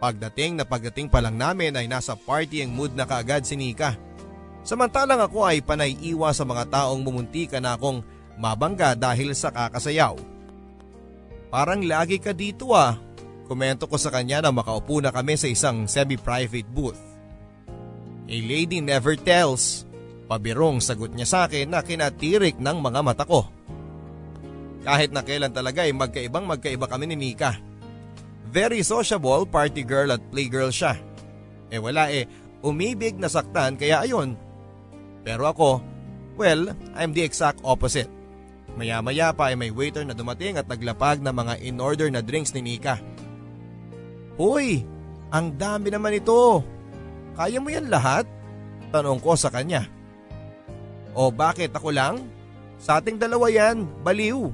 [0.00, 4.00] Pagdating na pagdating pa lang namin ay nasa partying mood na kaagad si Nika.
[4.64, 8.00] Samantalang ako ay panay iwa sa mga taong mumuntika na akong
[8.40, 10.16] mabangga dahil sa kakasayaw.
[11.52, 12.96] Parang lagi ka dito ah,
[13.50, 17.02] Komento ko sa kanya na makaupo na kami sa isang semi-private booth.
[18.30, 19.82] A lady never tells.
[20.30, 23.50] Pabirong sagot niya sa akin na kinatirik ng mga mata ko.
[24.86, 27.58] Kahit na kailan talaga ay magkaibang magkaiba kami ni Nika.
[28.48, 30.96] Very sociable party girl at playgirl siya.
[31.70, 32.24] Eh wala eh,
[32.64, 34.34] umibig na saktan kaya ayun.
[35.20, 35.84] Pero ako,
[36.40, 38.08] well, I'm the exact opposite.
[38.78, 42.54] Maya maya pa ay may waiter na dumating at naglapag ng mga in-order na drinks
[42.54, 42.96] ni Nika.
[44.40, 44.82] Hoy,
[45.30, 46.64] ang dami naman ito.
[47.36, 48.24] Kaya mo yan lahat?
[48.90, 49.86] Tanong ko sa kanya.
[51.14, 52.26] O bakit ako lang?
[52.80, 54.48] Sa ating dalawa yan, baliw.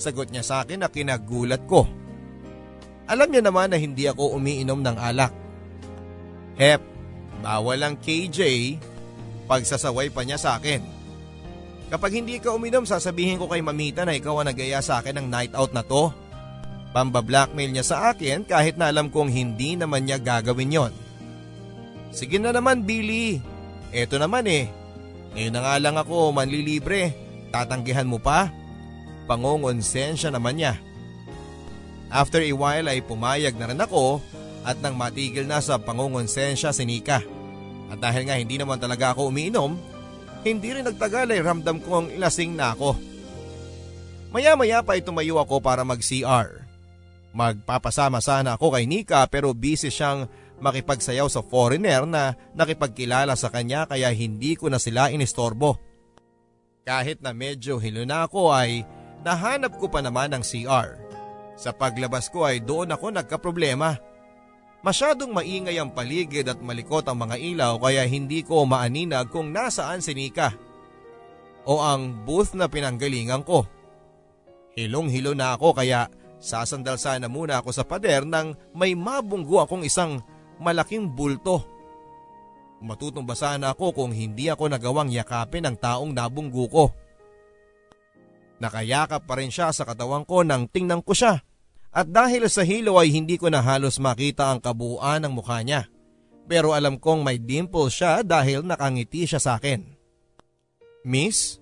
[0.00, 1.86] Sagot niya sa akin na kinagulat ko.
[3.04, 5.32] Alam niya naman na hindi ako umiinom ng alak.
[6.56, 6.80] Hep,
[7.44, 8.40] bawal ang KJ,
[9.44, 10.80] pagsasaway pa niya sa akin.
[11.92, 15.26] Kapag hindi ka uminom, sasabihin ko kay mamita na ikaw ang nagaya sa akin ng
[15.28, 16.08] night out na to.
[16.96, 20.92] Pamba-blackmail niya sa akin kahit na alam kong hindi naman niya gagawin yon.
[22.14, 23.42] Sige na naman Billy,
[23.90, 24.70] eto naman eh.
[25.34, 27.10] Ngayon na nga lang ako manlilibre,
[27.50, 28.48] tatanggihan mo pa?
[29.26, 30.78] Pangongonsensya naman niya.
[32.12, 34.20] After a while ay pumayag na rin ako
[34.64, 37.20] at nang matigil na sa pangongonsensya si Nika.
[37.92, 39.76] At dahil nga hindi naman talaga ako umiinom,
[40.44, 42.96] hindi rin nagtagal ay ramdam kong ilasing na ako.
[44.34, 46.64] Maya maya pa ay tumayo ako para mag-CR.
[47.34, 50.26] Magpapasama sana ako kay Nika pero busy siyang
[50.62, 55.76] makipagsayaw sa foreigner na nakipagkilala sa kanya kaya hindi ko na sila inistorbo.
[56.84, 58.84] Kahit na medyo hilo na ako ay
[59.24, 61.03] nahanap ko pa naman ang CR.
[61.54, 63.98] Sa paglabas ko ay doon ako nagkaproblema.
[64.84, 70.04] Masyadong maingay ang paligid at malikot ang mga ilaw kaya hindi ko maaninag kung nasaan
[70.04, 70.52] si Nika.
[71.64, 73.64] O ang booth na pinanggalingan ko.
[74.76, 76.12] Hilong-hilo na ako kaya
[76.44, 80.20] Sasandal sana muna ako sa pader nang may mabunggo akong isang
[80.60, 81.64] malaking bulto.
[82.84, 86.92] Matutumba sana ako kung hindi ako nagawang yakapin ang taong nabunggo ko.
[88.64, 91.44] Nakayakap pa rin siya sa katawan ko nang tingnan ko siya.
[91.92, 95.84] At dahil sa hilo ay hindi ko na halos makita ang kabuuan ng mukha niya.
[96.48, 99.84] Pero alam kong may dimple siya dahil nakangiti siya sa akin.
[101.04, 101.60] Miss,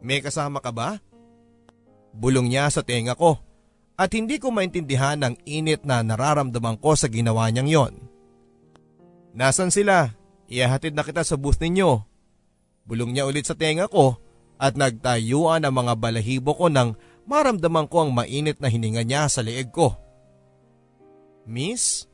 [0.00, 0.96] may kasama ka ba?
[2.16, 3.36] Bulong niya sa tenga ko
[4.00, 7.94] at hindi ko maintindihan ang init na nararamdaman ko sa ginawa niyang yon.
[9.36, 10.16] Nasaan sila?
[10.48, 12.00] Iyahatid na kita sa booth ninyo.
[12.88, 14.21] Bulong niya ulit sa tenga ko
[14.62, 16.94] at nagtayuan ang mga balahibo ko nang
[17.26, 19.98] maramdaman ko ang mainit na hininga niya sa leeg ko.
[21.50, 22.06] Miss?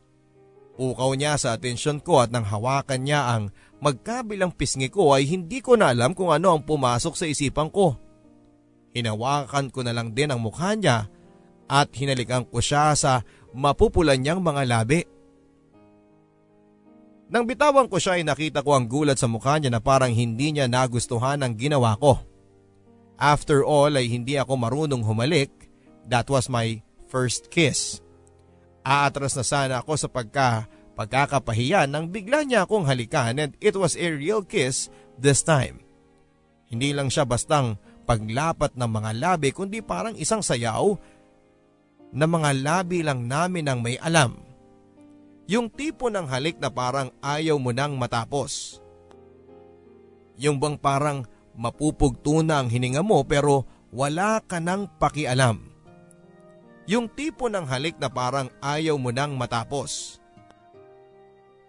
[0.81, 3.53] Ukaw niya sa atensyon ko at nang hawakan niya ang
[3.85, 8.01] magkabilang pisngi ko ay hindi ko na alam kung ano ang pumasok sa isipan ko.
[8.97, 11.05] Hinawakan ko na lang din ang mukha niya
[11.69, 13.21] at hinalikan ko siya sa
[13.53, 15.05] mapupulan niyang mga labi.
[17.29, 20.49] Nang bitawan ko siya ay nakita ko ang gulat sa mukha niya na parang hindi
[20.49, 22.17] niya nagustuhan ang ginawa ko.
[23.19, 25.51] After all ay hindi ako marunong humalik.
[26.07, 27.99] That was my first kiss.
[28.87, 33.95] Aatras na sana ako sa pagka pagkakapahiyan nang bigla niya akong halikan and it was
[33.99, 35.83] a real kiss this time.
[36.71, 40.97] Hindi lang siya bastang paglapat ng mga labi kundi parang isang sayaw
[42.15, 44.41] na mga labi lang namin ang may alam.
[45.49, 48.81] Yung tipo ng halik na parang ayaw mo nang matapos.
[50.37, 51.25] Yung bang parang
[51.59, 55.59] mapupugto na ang hininga mo pero wala ka nang pakialam.
[56.87, 60.23] Yung tipo ng halik na parang ayaw mo nang matapos.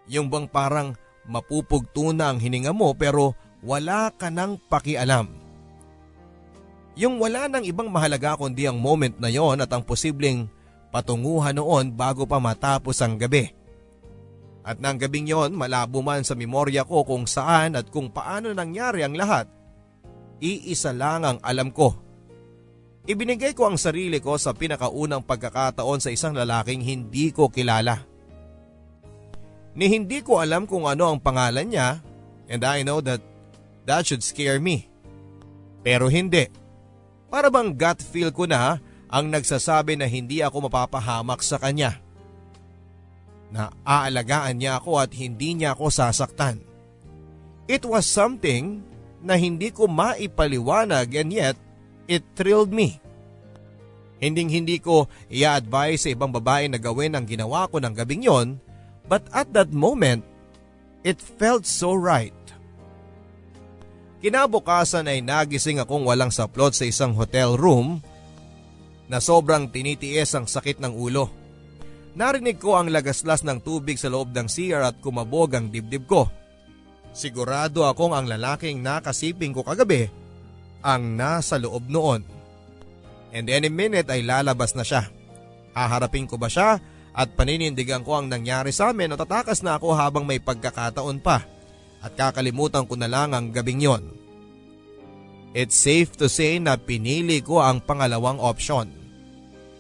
[0.06, 0.94] Yung bang parang
[1.26, 3.34] mapupugto na ang hininga mo pero
[3.66, 5.28] wala ka nang pakialam.
[6.96, 10.48] Yung wala nang ibang mahalaga kundi ang moment na yon at ang posibleng
[10.94, 13.52] patunguhan noon bago pa matapos ang gabi.
[14.64, 19.02] At nang gabing yon malabo man sa memorya ko kung saan at kung paano nangyari
[19.02, 19.59] ang lahat
[20.40, 21.96] Iisa lang ang alam ko.
[23.10, 28.06] Ibinigay ko ang sarili ko sa pinakaunang pagkakataon sa isang lalaking hindi ko kilala.
[29.76, 32.00] Ni hindi ko alam kung ano ang pangalan niya
[32.48, 33.24] and I know that
[33.90, 34.88] that should scare me.
[35.82, 36.52] Pero hindi.
[37.30, 38.80] Para bang gut feel ko na
[39.10, 41.98] ang nagsasabi na hindi ako mapapahamak sa kanya.
[43.50, 46.62] Na aalagaan niya ako at hindi niya ako sasaktan.
[47.66, 48.86] It was something
[49.20, 51.58] na hindi ko maipaliwanag and yet
[52.08, 53.00] it thrilled me.
[54.20, 58.60] Hinding hindi ko i-advise sa ibang babae na gawin ang ginawa ko ng gabing yon
[59.08, 60.24] but at that moment,
[61.08, 62.36] it felt so right.
[64.20, 68.04] Kinabukasan ay nagising akong walang saplot sa isang hotel room
[69.08, 71.32] na sobrang tinitiis ang sakit ng ulo.
[72.20, 76.28] Narinig ko ang lagaslas ng tubig sa loob ng CR at kumabog ang dibdib ko.
[77.12, 80.08] Sigurado akong ang lalaking nakasiping ko kagabi
[80.80, 82.24] ang nasa loob noon.
[83.30, 85.12] And any minute ay lalabas na siya.
[85.76, 86.82] Haharapin ko ba siya
[87.14, 91.46] at paninindigan ko ang nangyari sa amin o tatakas na ako habang may pagkakataon pa
[92.00, 94.04] at kakalimutan ko na lang ang gabing yon.
[95.52, 98.94] It's safe to say na pinili ko ang pangalawang option.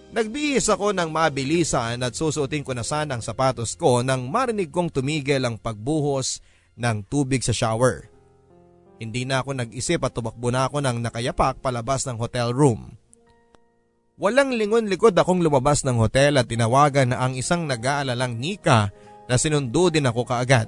[0.10, 4.90] Nagbihis ako ng mabilisan at susuotin ko na sana ang sapatos ko nang marinig kong
[4.90, 6.42] tumigil ang pagbuhos
[6.76, 8.10] ng tubig sa shower.
[9.00, 13.00] Hindi na ako nag-isip at tumakbo na ako ng nakayapak palabas ng hotel room.
[14.20, 18.92] Walang lingon-likod akong lumabas ng hotel at tinawagan na ang isang nag-aalalang Nika
[19.32, 20.68] na sinundo din ako kaagad.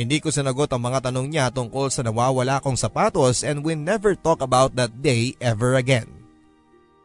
[0.00, 4.16] Hindi ko sinagot ang mga tanong niya tungkol sa nawawala kong sapatos and we never
[4.16, 6.08] talk about that day ever again.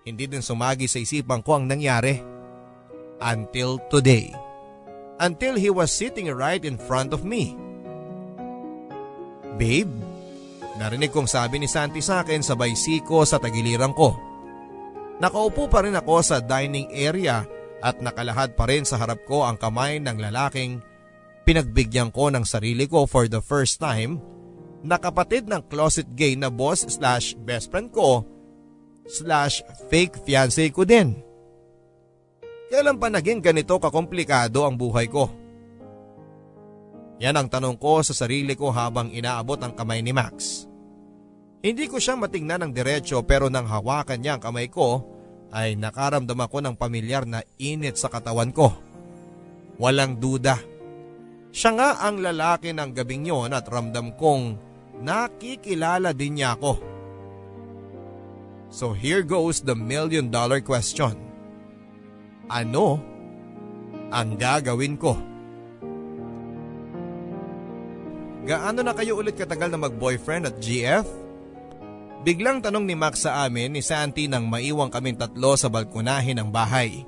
[0.07, 2.21] Hindi din sumagi sa isipan ko ang nangyari.
[3.19, 4.31] Until today.
[5.19, 7.57] Until he was sitting right in front of me.
[9.53, 9.93] Babe,
[10.81, 14.17] narinig kong sabi ni Santi sa akin sabay siko sa tagiliran ko.
[15.21, 17.45] Nakaupo pa rin ako sa dining area
[17.83, 20.81] at nakalahad pa rin sa harap ko ang kamay ng lalaking
[21.43, 24.17] pinagbigyan ko ng sarili ko for the first time
[24.83, 28.25] na kapatid ng closet gay na boss slash best friend ko
[29.07, 31.19] slash fake fiancé ko din.
[32.71, 35.42] Kailan pa naging ganito kakomplikado ang buhay ko?
[37.23, 40.67] Yan ang tanong ko sa sarili ko habang inaabot ang kamay ni Max.
[41.63, 45.07] Hindi ko siya matingnan ng diretsyo pero nang hawakan niya ang kamay ko
[45.55, 48.75] ay nakaramdam ako ng pamilyar na init sa katawan ko.
[49.79, 50.59] Walang duda.
[51.55, 54.59] Siya nga ang lalaki ng gabing yon at ramdam kong
[54.99, 56.75] nakikilala din niya ako.
[58.67, 61.15] So here goes the million dollar question.
[62.51, 62.99] Ano
[64.11, 65.32] ang gagawin ko?
[68.43, 71.07] Gaano na kayo ulit katagal na mag-boyfriend at GF?
[72.27, 76.51] Biglang tanong ni Max sa amin ni Santi nang maiwang kaming tatlo sa balkonahe ng
[76.51, 77.07] bahay.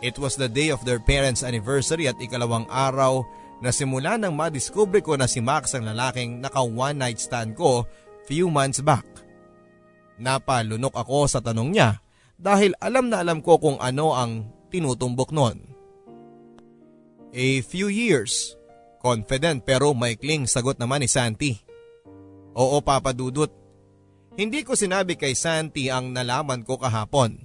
[0.00, 3.20] It was the day of their parents' anniversary at ikalawang araw
[3.60, 7.84] na simula nang madiskubre ko na si Max ang lalaking naka one night stand ko
[8.24, 9.04] few months back.
[10.16, 12.00] Napalunok ako sa tanong niya
[12.40, 15.68] dahil alam na alam ko kung ano ang tinutumbok noon.
[17.32, 18.56] A few years,
[19.02, 21.58] confident pero maikling sagot naman ni Santi.
[22.54, 23.50] Oo Papa Dudut,
[24.38, 27.36] hindi ko sinabi kay Santi ang nalaman ko kahapon.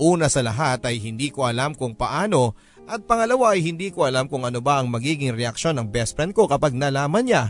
[0.00, 2.56] Una sa lahat ay hindi ko alam kung paano
[2.88, 6.34] at pangalawa ay hindi ko alam kung ano ba ang magiging reaksyon ng best friend
[6.34, 7.44] ko kapag nalaman niya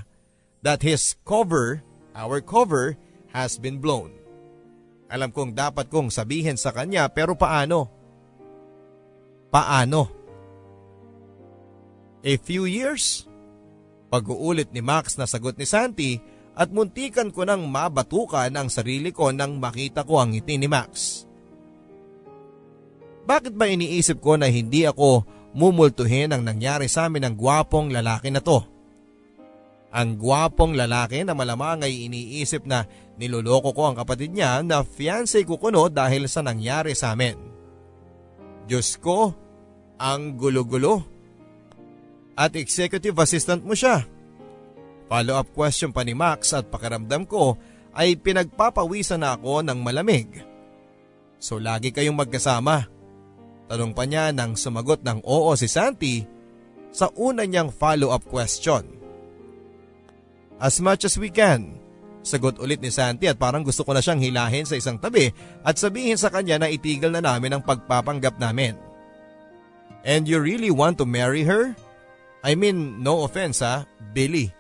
[0.61, 1.81] that his cover,
[2.13, 2.99] our cover,
[3.33, 4.13] has been blown.
[5.09, 7.89] Alam kong dapat kong sabihin sa kanya pero paano?
[9.53, 10.22] Paano?
[12.23, 13.27] A few years?
[14.07, 16.23] Pag-uulit ni Max na sagot ni Santi
[16.55, 21.25] at muntikan ko nang mabatukan ang sarili ko nang makita ko ang ngiti ni Max.
[23.27, 28.31] Bakit ba iniisip ko na hindi ako mumultuhin ang nangyari sa amin ng gwapong lalaki
[28.31, 28.63] na to?
[29.93, 32.87] Ang gwapong lalaki na malamang ay iniisip na
[33.21, 37.37] niloloko ko ang kapatid niya na fiancé ko kuno dahil sa nangyari sa amin.
[38.65, 39.35] Diyos ko,
[40.01, 41.12] ang gulo-gulo.
[42.33, 44.09] At executive assistant mo siya.
[45.13, 47.61] Follow-up question pa ni Max at pakiramdam ko
[47.93, 50.41] ay pinagpapawisan na ako ng malamig.
[51.37, 52.89] So lagi kayong magkasama.
[53.69, 56.25] Tanong pa niya nang sumagot ng oo si Santi
[56.93, 58.85] sa una niyang follow-up question.
[60.57, 61.81] As much as we can.
[62.23, 65.35] Sagot ulit ni Santi at parang gusto ko na siyang hilahin sa isang tabi
[65.67, 68.79] at sabihin sa kanya na itigil na namin ang pagpapanggap namin.
[70.07, 71.75] And you really want to marry her?
[72.43, 74.51] I mean, no offense ha, Billy.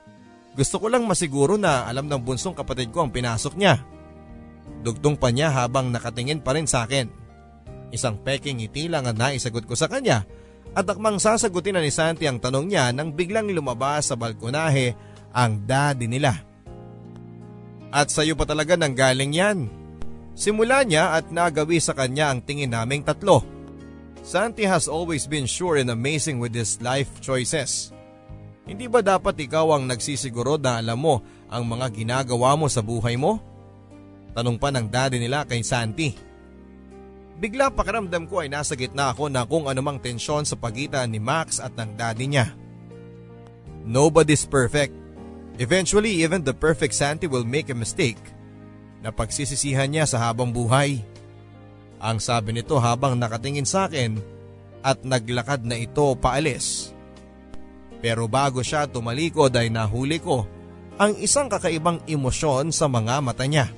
[0.54, 3.82] Gusto ko lang masiguro na alam ng bunsong kapatid ko ang pinasok niya.
[4.86, 7.10] Dugtong pa niya habang nakatingin pa rin sa akin.
[7.90, 10.24] Isang peking ngiti lang ang naisagot ko sa kanya
[10.72, 14.96] at akmang sasagutin na ni Santi ang tanong niya nang biglang lumabas sa balkonahe
[15.36, 16.32] ang daddy nila.
[17.92, 19.68] At sa iyo pa talaga nang galing yan.
[20.32, 23.44] Simula niya at nagawi sa kanya ang tingin naming tatlo.
[24.22, 27.90] Santi has always been sure and amazing with his life choices.
[28.62, 31.20] Hindi ba dapat ikaw ang nagsisiguro na alam mo
[31.50, 33.42] ang mga ginagawa mo sa buhay mo?
[34.32, 36.14] Tanong pa ng daddy nila kay Santi.
[37.42, 41.58] Bigla pakiramdam ko ay nasa gitna ako na kung anumang tensyon sa pagitan ni Max
[41.58, 42.54] at ng daddy niya.
[43.82, 45.02] Nobody's perfect
[45.60, 48.20] Eventually, even the perfect Santi will make a mistake
[49.04, 51.04] na pagsisisihan niya sa habang buhay.
[52.03, 54.18] Ang sabi nito habang nakatingin sa akin
[54.82, 56.90] at naglakad na ito paalis.
[58.03, 60.42] Pero bago siya tumalikod ay nahuli ko
[60.98, 63.70] ang isang kakaibang emosyon sa mga mata niya.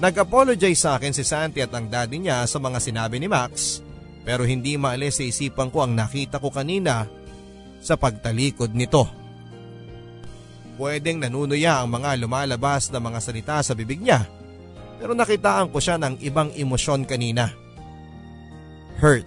[0.00, 3.84] Nag-apologize sa akin si Santi at ang daddy niya sa mga sinabi ni Max
[4.24, 7.04] pero hindi maalis sa isipan ko ang nakita ko kanina
[7.84, 9.04] sa pagtalikod nito.
[10.80, 14.24] Pwedeng nanunuya ang mga lumalabas na mga salita sa bibig niya
[15.02, 17.50] pero nakitaan ko siya ng ibang emosyon kanina.
[19.02, 19.26] Hurt.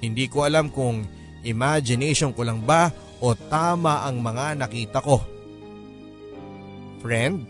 [0.00, 1.04] Hindi ko alam kung
[1.44, 2.88] imagination ko lang ba
[3.20, 5.20] o tama ang mga nakita ko.
[7.04, 7.44] Friend,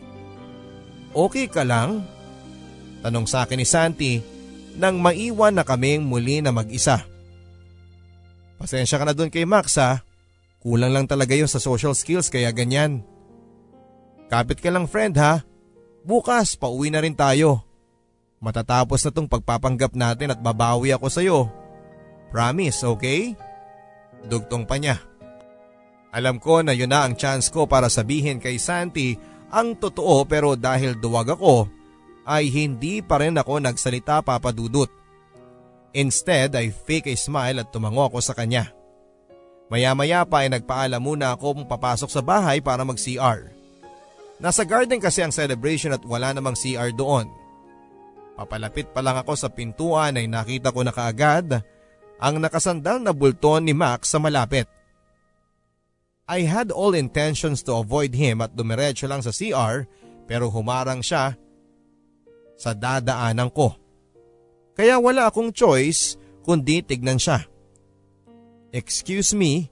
[1.14, 2.02] okay ka lang?
[3.06, 4.18] Tanong sa akin ni Santi
[4.74, 6.98] nang maiwan na kaming muli na mag-isa.
[8.58, 10.02] Pasensya ka na doon kay Max ha.
[10.58, 13.06] Kulang lang talaga yun sa social skills kaya ganyan.
[14.26, 15.46] Kapit ka lang friend ha.
[16.04, 17.64] Bukas pauwi na rin tayo.
[18.44, 21.38] Matatapos na tong pagpapanggap natin at babawi ako sa'yo.
[22.28, 23.32] Promise, okay?
[24.28, 25.00] Dugtong pa niya.
[26.12, 29.16] Alam ko na yun na ang chance ko para sabihin kay Santi
[29.48, 31.72] ang totoo pero dahil duwag ako
[32.28, 34.92] ay hindi pa rin ako nagsalita papadudot.
[35.96, 38.76] Instead ay fake a smile at tumango ako sa kanya.
[39.72, 43.53] Maya-maya pa ay nagpaalam muna ako papasok sa bahay para mag-CR.
[44.42, 47.30] Nasa garden kasi ang celebration at wala namang CR doon.
[48.34, 51.62] Papalapit pa lang ako sa pintuan ay nakita ko na kaagad
[52.18, 54.66] ang nakasandal na bulton ni Max sa malapit.
[56.24, 59.86] I had all intentions to avoid him at dumiretso lang sa CR
[60.24, 61.36] pero humarang siya
[62.56, 63.76] sa dadaanan ko.
[64.74, 67.44] Kaya wala akong choice kundi tignan siya.
[68.74, 69.70] Excuse me,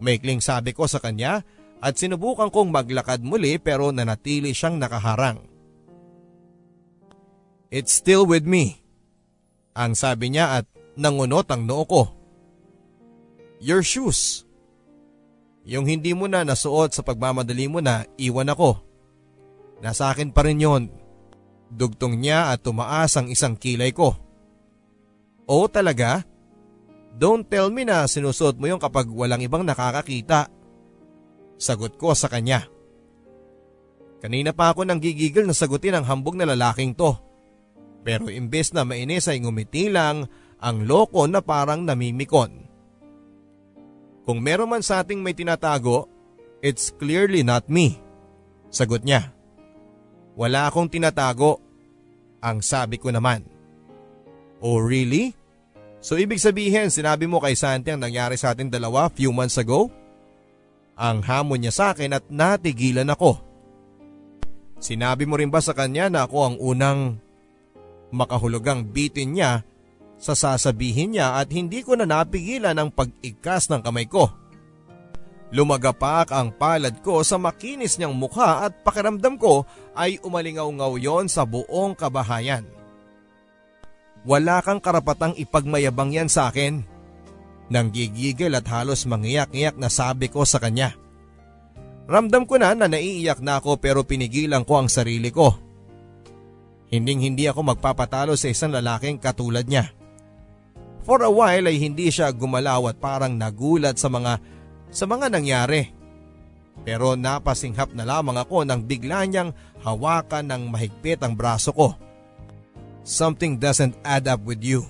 [0.00, 1.44] maikling sabi ko sa kanya
[1.78, 5.38] at sinubukan kong maglakad muli pero nanatili siyang nakaharang.
[7.68, 8.80] It's still with me.
[9.76, 10.66] Ang sabi niya at
[10.98, 12.02] nangunot ang noo ko.
[13.62, 14.42] Your shoes.
[15.68, 18.80] Yung hindi mo na nasuot sa pagmamadali mo na iwan ako.
[19.84, 20.88] Nasa akin pa rin yon.
[21.68, 24.16] Dugtong niya at tumaas ang isang kilay ko.
[25.44, 26.24] Oo talaga?
[27.14, 30.48] Don't tell me na sinusuot mo yung kapag walang ibang nakakakita.
[31.58, 32.70] Sagot ko sa kanya.
[34.18, 37.14] Kanina pa ako nang gigigil na sagutin ang hambog na lalaking to.
[38.02, 40.26] Pero imbes na mainis ay ngumiti lang
[40.58, 42.66] ang loko na parang namimikon.
[44.26, 46.10] Kung meron man sa ating may tinatago,
[46.62, 47.98] it's clearly not me.
[48.68, 49.32] Sagot niya.
[50.38, 51.62] Wala akong tinatago.
[52.38, 53.42] Ang sabi ko naman.
[54.62, 55.34] Oh really?
[55.98, 59.90] So ibig sabihin sinabi mo kay Santi ang nangyari sa ating dalawa few months ago?
[60.98, 63.38] Ang hamon niya sa akin at natigilan ako.
[64.82, 67.00] Sinabi mo rin ba sa kanya na ako ang unang
[68.10, 69.62] makahulugang bitin niya
[70.18, 74.26] sa sasabihin niya at hindi ko na napigilan ang pag-ikas ng kamay ko.
[75.48, 79.64] Lumagapak ang palad ko sa makinis niyang mukha at pakiramdam ko
[79.96, 82.66] ay umalingaw-ngaw yon sa buong kabahayan.
[84.28, 86.84] Wala kang karapatang ipagmayabang yan sa akin.
[87.68, 90.96] Nang gigigil at halos mangiyak-iyak na sabi ko sa kanya.
[92.08, 95.52] Ramdam ko na na naiiyak na ako pero pinigilan ko ang sarili ko.
[96.88, 99.92] Hinding hindi ako magpapatalo sa isang lalaking katulad niya.
[101.04, 104.40] For a while ay hindi siya gumalaw at parang nagulat sa mga
[104.88, 105.92] sa mga nangyari.
[106.88, 109.52] Pero napasinghap na lamang ako nang bigla niyang
[109.84, 111.92] hawakan ng mahigpit ang braso ko.
[113.04, 114.88] Something doesn't add up with you.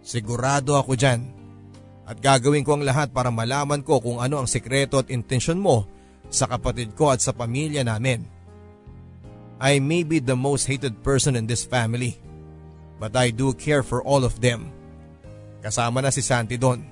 [0.00, 1.35] Sigurado ako dyan.
[2.06, 5.90] At gagawin ko ang lahat para malaman ko kung ano ang sekreto at intensyon mo
[6.30, 8.22] sa kapatid ko at sa pamilya namin.
[9.58, 12.14] I may be the most hated person in this family,
[13.02, 14.70] but I do care for all of them.
[15.64, 16.86] Kasama na si Santi doon.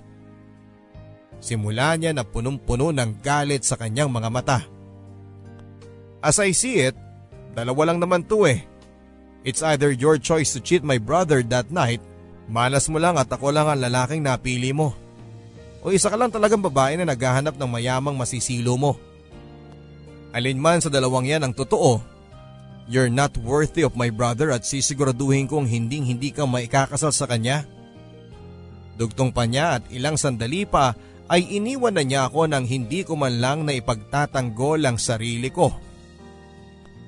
[1.39, 4.59] Simula niya na punong-puno ng galit sa kanyang mga mata.
[6.25, 6.97] As I see it,
[7.53, 8.65] dalawa lang naman to eh.
[9.45, 12.01] It's either your choice to cheat my brother that night,
[12.49, 15.04] malas mo lang at ako lang ang lalaking napili mo.
[15.85, 18.97] O isa ka lang talagang babae na naghahanap ng mayamang masisilo mo.
[20.33, 22.01] Alin man sa dalawang yan ang totoo,
[22.89, 27.69] you're not worthy of my brother at sisiguraduhin kong hinding hindi ka maikakasal sa kanya.
[28.97, 30.97] Dugtong pa niya at ilang sandali pa
[31.29, 35.69] ay iniwan na niya ako nang hindi ko man lang na ipagtatanggol ang sarili ko.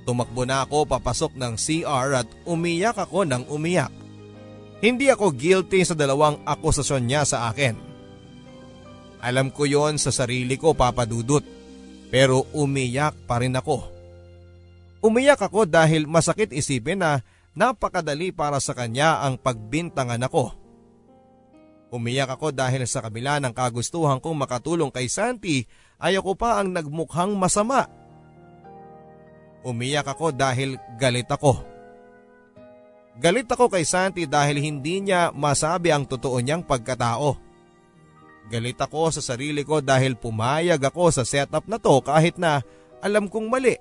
[0.04, 3.90] Tumakbo na ako papasok ng CR at umiyak ako ng umiyak.
[4.84, 7.85] Hindi ako guilty sa dalawang akusasyon niya sa akin.
[9.26, 11.42] Alam ko yon sa sarili ko papadudot
[12.14, 13.90] pero umiyak pa rin ako.
[15.02, 17.26] Umiyak ako dahil masakit isipin na
[17.58, 20.54] napakadali para sa kanya ang pagbintangan ako.
[21.90, 25.66] Umiyak ako dahil sa kabila ng kagustuhan kong makatulong kay Santi
[25.98, 27.90] ay ako pa ang nagmukhang masama.
[29.66, 31.58] Umiyak ako dahil galit ako.
[33.18, 37.45] Galit ako kay Santi dahil hindi niya masabi ang totoo niyang pagkatao.
[38.46, 42.62] Galit ako sa sarili ko dahil pumayag ako sa setup na to kahit na
[43.02, 43.74] alam kong mali.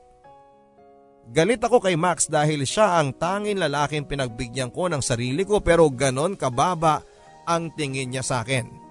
[1.25, 5.89] Galit ako kay Max dahil siya ang tanging lalaking pinagbigyan ko ng sarili ko pero
[5.89, 7.01] ganon kababa
[7.45, 8.85] ang tingin niya sa akin.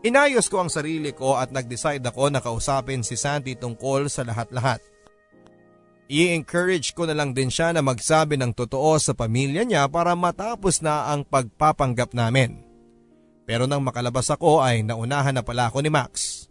[0.00, 4.80] Inayos ko ang sarili ko at nag-decide ako na kausapin si Santi tungkol sa lahat-lahat.
[6.10, 10.82] I-encourage ko na lang din siya na magsabi ng totoo sa pamilya niya para matapos
[10.82, 12.69] na ang pagpapanggap namin.
[13.50, 16.46] Pero nang makalabas ako ay naunahan na pala ako ni Max.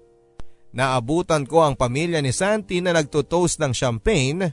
[0.76, 4.52] Naabutan ko ang pamilya ni Santi na nagtutoast ng champagne.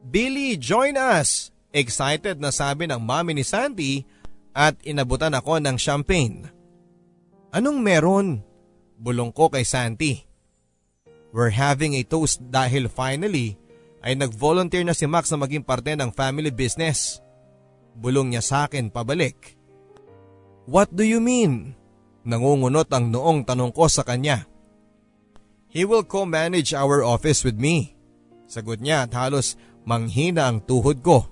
[0.00, 1.52] Billy, join us!
[1.76, 4.00] Excited na sabi ng mami ni Santi
[4.56, 6.48] at inabutan ako ng champagne.
[7.52, 8.40] Anong meron?
[8.96, 10.24] Bulong ko kay Santi.
[11.36, 13.60] We're having a toast dahil finally
[14.00, 17.20] ay nag-volunteer na si Max na maging parte ng family business.
[17.92, 19.59] Bulong niya sa akin pabalik.
[20.70, 21.74] What do you mean?
[22.22, 24.46] Nangungunot ang noong tanong ko sa kanya.
[25.66, 27.98] He will co-manage our office with me.
[28.46, 31.26] Sagot niya at halos manghina ang tuhod ko.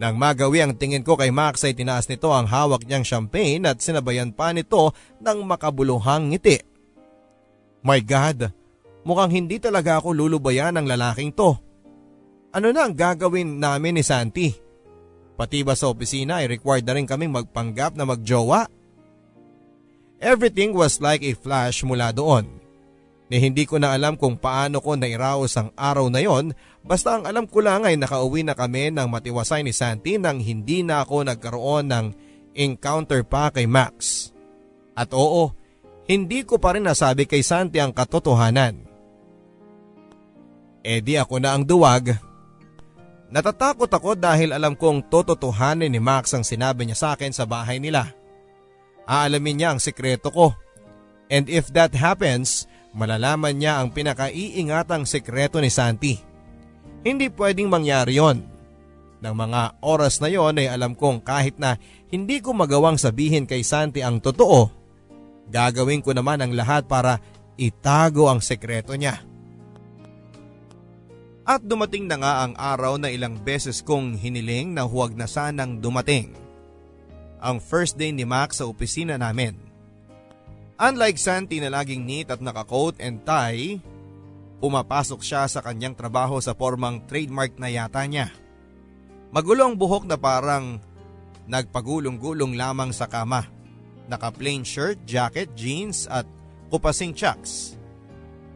[0.00, 3.84] Nang magawi ang tingin ko kay Max ay tinaas nito ang hawak niyang champagne at
[3.84, 6.64] sinabayan pa nito ng makabuluhang ngiti.
[7.84, 8.48] My God,
[9.04, 11.52] mukhang hindi talaga ako lulubayan ng lalaking to.
[12.56, 14.67] Ano na ang gagawin namin ni Santi?
[15.38, 18.66] Pati ba sa opisina ay required na rin kaming magpanggap na magjowa?
[20.18, 22.58] Everything was like a flash mula doon
[23.28, 27.28] ni hindi ko na alam kung paano ko nairaos ang araw na yon basta ang
[27.28, 31.28] alam ko lang ay nakauwi na kami ng matiwasay ni Santi nang hindi na ako
[31.28, 32.06] nagkaroon ng
[32.56, 34.28] encounter pa kay Max.
[34.96, 35.52] At oo,
[36.08, 38.88] hindi ko pa rin nasabi kay Santi ang katotohanan.
[40.80, 42.16] E di ako na ang duwag.
[43.28, 47.76] Natatakot ako dahil alam kong tototohanin ni Max ang sinabi niya sa akin sa bahay
[47.76, 48.08] nila.
[49.04, 50.56] Aalamin niya ang sikreto ko.
[51.28, 52.64] And if that happens,
[52.96, 56.16] malalaman niya ang pinakaiingatang sekreto ni Santi.
[57.04, 58.48] Hindi pwedeng mangyari yon.
[59.20, 61.76] Nang mga oras na yon ay alam kong kahit na
[62.08, 64.72] hindi ko magawang sabihin kay Santi ang totoo,
[65.52, 67.20] gagawin ko naman ang lahat para
[67.60, 69.27] itago ang sekreto niya.
[71.48, 75.80] At dumating na nga ang araw na ilang beses kong hiniling na huwag na sanang
[75.80, 76.36] dumating.
[77.40, 79.56] Ang first day ni Max sa opisina namin.
[80.76, 83.80] Unlike Santi na laging neat at naka-coat and tie,
[84.60, 88.28] pumapasok siya sa kanyang trabaho sa formang trademark na yata niya.
[89.32, 90.76] Magulo ang buhok na parang
[91.48, 93.48] nagpagulong-gulong lamang sa kama.
[94.04, 96.28] Naka-plain shirt, jacket, jeans at
[96.68, 97.77] kupasing chucks.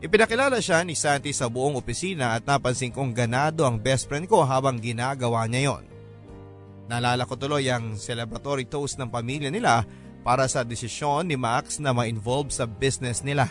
[0.02, 4.42] Ipinakilala siya ni Santi sa buong opisina at napansin kong ganado ang best friend ko
[4.42, 5.84] habang ginagawa niya yon.
[6.90, 9.86] Naalala ko tuloy ang celebratory toast ng pamilya nila
[10.26, 13.46] para sa desisyon ni Max na ma-involve sa business nila.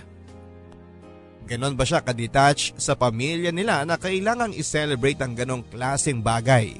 [1.47, 6.75] Ganon ba siya kadetach sa pamilya nila na kailangang i-celebrate ang ganong klaseng bagay?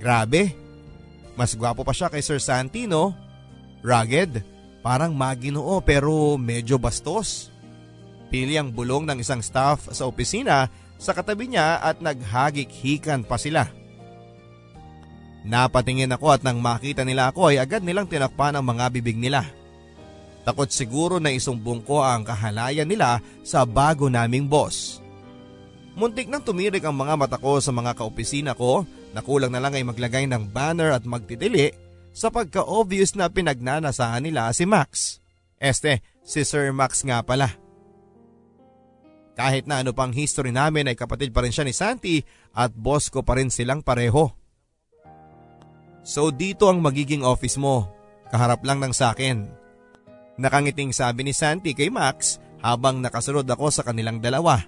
[0.00, 0.56] Grabe,
[1.36, 3.12] mas gwapo pa siya kay Sir Santino.
[3.84, 4.40] Rugged,
[4.80, 7.52] parang maginoo pero medyo bastos.
[8.28, 10.68] Pili ang bulong ng isang staff sa opisina
[11.00, 13.64] sa katabi niya at naghagik-hikan pa sila.
[15.48, 19.46] Napatingin ako at nang makita nila ako ay agad nilang tinakpan ang mga bibig nila.
[20.44, 25.00] Takot siguro na isumbong ko ang kahalayan nila sa bago naming boss.
[25.98, 28.84] Muntik nang tumirik ang mga mata ko sa mga kaopisina ko
[29.16, 31.74] na kulang na lang ay maglagay ng banner at magtitili
[32.12, 35.18] sa pagka-obvious na pinagnanasahan nila si Max.
[35.58, 37.67] Este, si Sir Max nga pala.
[39.38, 42.18] Kahit na ano pang history namin ay kapatid pa rin siya ni Santi
[42.58, 44.34] at boss ko pa rin silang pareho.
[46.02, 47.86] So dito ang magiging office mo,
[48.34, 49.46] kaharap lang ng sakin.
[50.42, 54.58] Nakangiting sabi ni Santi kay Max habang nakasunod ako sa kanilang dalawa.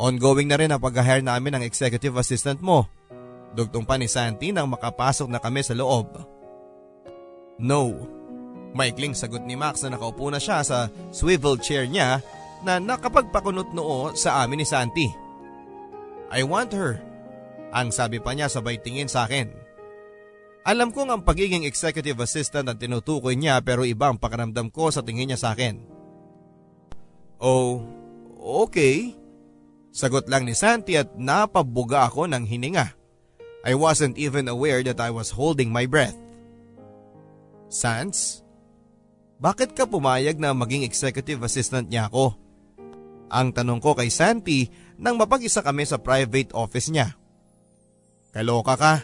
[0.00, 2.88] Ongoing na rin ang pag-hire namin ng executive assistant mo.
[3.52, 6.16] Dugtong pa ni Santi nang makapasok na kami sa loob.
[7.60, 7.92] No.
[8.72, 12.24] Maikling sagot ni Max na nakaupo na siya sa swivel chair niya
[12.62, 15.06] na nakapagpakunot noo sa amin ni Santi.
[16.32, 16.98] I want her,
[17.74, 19.52] ang sabi pa niya sabay tingin sa akin.
[20.62, 25.02] Alam kong ang pagiging executive assistant ang tinutukoy niya pero iba ang pakiramdam ko sa
[25.02, 25.82] tingin niya sa akin.
[27.42, 27.82] Oh,
[28.38, 29.18] okay.
[29.90, 32.94] Sagot lang ni Santi at napabuga ako ng hininga.
[33.66, 36.16] I wasn't even aware that I was holding my breath.
[37.66, 38.42] Sans,
[39.42, 42.38] bakit ka pumayag na maging executive assistant niya ako?
[43.32, 44.68] Ang tanong ko kay Santi
[45.00, 47.16] nang mapag-isa kami sa private office niya.
[48.36, 48.94] Kaloka ka.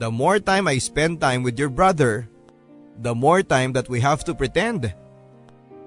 [0.00, 2.24] The more time I spend time with your brother,
[2.96, 4.88] the more time that we have to pretend.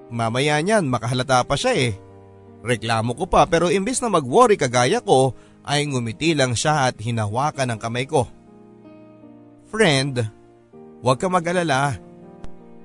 [0.06, 1.92] Mamaya niyan makahalata pa siya eh.
[2.62, 5.34] Reklamo ko pa pero imbis na mag-worry kagaya ko
[5.66, 8.30] ay ngumiti lang siya at hinawakan ang kamay ko.
[9.66, 10.22] Friend,
[11.02, 11.98] huwag ka mag-alala.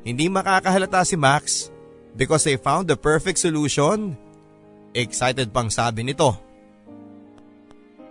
[0.02, 1.70] Hindi makakahalata si Max
[2.18, 4.18] because I found the perfect solution.
[4.92, 6.36] Excited pang sabi nito.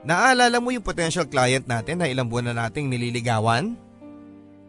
[0.00, 3.76] Naalala mo yung potential client natin na ilang buwan na nating nililigawan?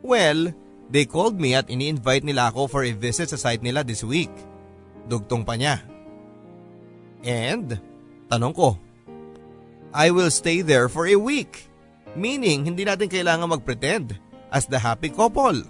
[0.03, 0.51] Well,
[0.91, 4.31] they called me at ini-invite nila ako for a visit sa site nila this week.
[5.07, 5.79] Dugtong pa niya.
[7.23, 7.79] And,
[8.27, 8.75] tanong ko,
[9.95, 11.71] I will stay there for a week.
[12.11, 14.19] Meaning, hindi natin kailangan mag-pretend
[14.51, 15.63] as the happy couple.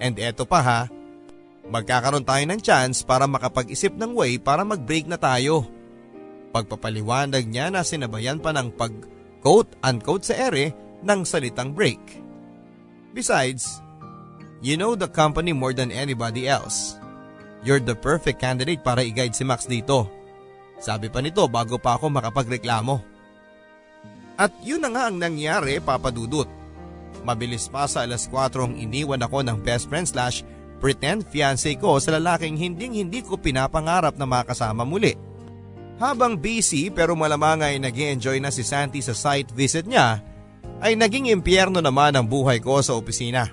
[0.00, 0.80] And eto pa ha,
[1.68, 5.68] Magkakaroon tayo ng chance para makapag-isip ng way para mag-break na tayo.
[6.48, 10.72] Pagpapaliwanag niya na sinabayan pa ng pag-quote-unquote sa ere
[11.04, 12.00] ng salitang break.
[13.12, 13.84] Besides,
[14.64, 16.96] you know the company more than anybody else.
[17.60, 20.08] You're the perfect candidate para i-guide si Max dito.
[20.80, 22.96] Sabi pa nito bago pa ako makapagreklamo.
[24.38, 26.46] At yun na nga ang nangyari papadudot.
[27.26, 30.46] Mabilis pa sa alas 4 ang iniwan ako ng best friend slash
[30.78, 35.14] pretend fiancé ko sa lalaking hinding hindi ko pinapangarap na makasama muli.
[35.98, 40.22] Habang busy pero malamang ay nag enjoy na si Santi sa site visit niya,
[40.78, 43.50] ay naging impyerno naman ang buhay ko sa opisina.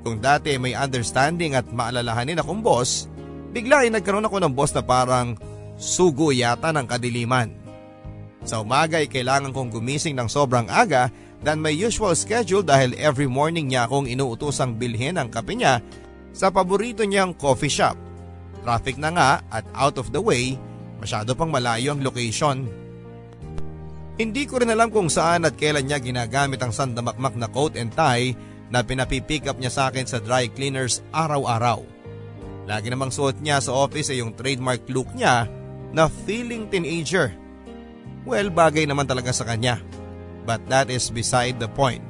[0.00, 3.12] Kung dati may understanding at maalalahanin akong boss,
[3.52, 5.36] bigla ay nagkaroon ako ng boss na parang
[5.76, 7.52] sugo yata ng kadiliman.
[8.46, 13.28] Sa umaga ay kailangan kong gumising ng sobrang aga than my usual schedule dahil every
[13.28, 15.82] morning niya akong inuutosang bilhin ang kape niya
[16.36, 17.96] sa paborito niyang coffee shop.
[18.60, 20.60] Traffic na nga at out of the way,
[21.00, 22.68] masyado pang malayo ang location.
[24.20, 27.92] Hindi ko rin alam kung saan at kailan niya ginagamit ang sandamakmak na coat and
[27.96, 28.36] tie
[28.68, 31.80] na pinapipick up niya sa akin sa dry cleaners araw-araw.
[32.66, 35.46] Lagi namang suot niya sa office ay yung trademark look niya
[35.94, 37.30] na feeling teenager.
[38.26, 39.78] Well, bagay naman talaga sa kanya.
[40.42, 42.02] But that is beside the point.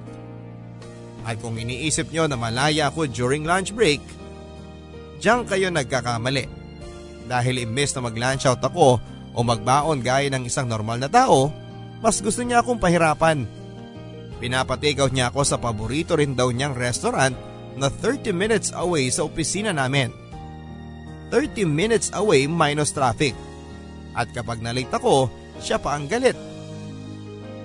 [1.27, 3.99] At kung iniisip nyo na malaya ako during lunch break,
[5.19, 6.47] diyan kayo nagkakamali.
[7.27, 9.03] Dahil imbes na mag-lunch out ako
[9.35, 11.51] o magbaon gaya ng isang normal na tao,
[11.99, 13.43] mas gusto niya akong pahirapan.
[14.39, 17.35] Pinapatake out niya ako sa paborito rin daw niyang restaurant
[17.75, 20.15] na 30 minutes away sa opisina namin.
[21.35, 23.35] 30 minutes away minus traffic.
[24.15, 25.27] At kapag nalate ako,
[25.59, 26.39] siya pa ang galit.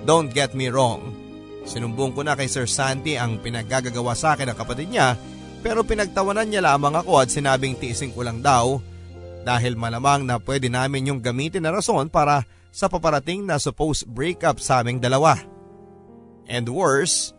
[0.02, 1.14] Don't get me wrong,
[1.62, 5.14] Sinumbong ko na kay Sir Santi ang pinaggagawa sa akin ng kapatid niya
[5.62, 8.82] pero pinagtawanan niya lamang ako at sinabing tiising ko lang daw
[9.46, 12.42] dahil malamang na pwede namin yung gamitin na rason para
[12.74, 15.38] sa paparating na supposed breakup sa aming dalawa.
[16.50, 17.30] And worse,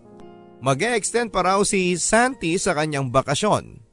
[0.63, 3.83] mag extend pa raw si Santi sa kanyang bakasyon.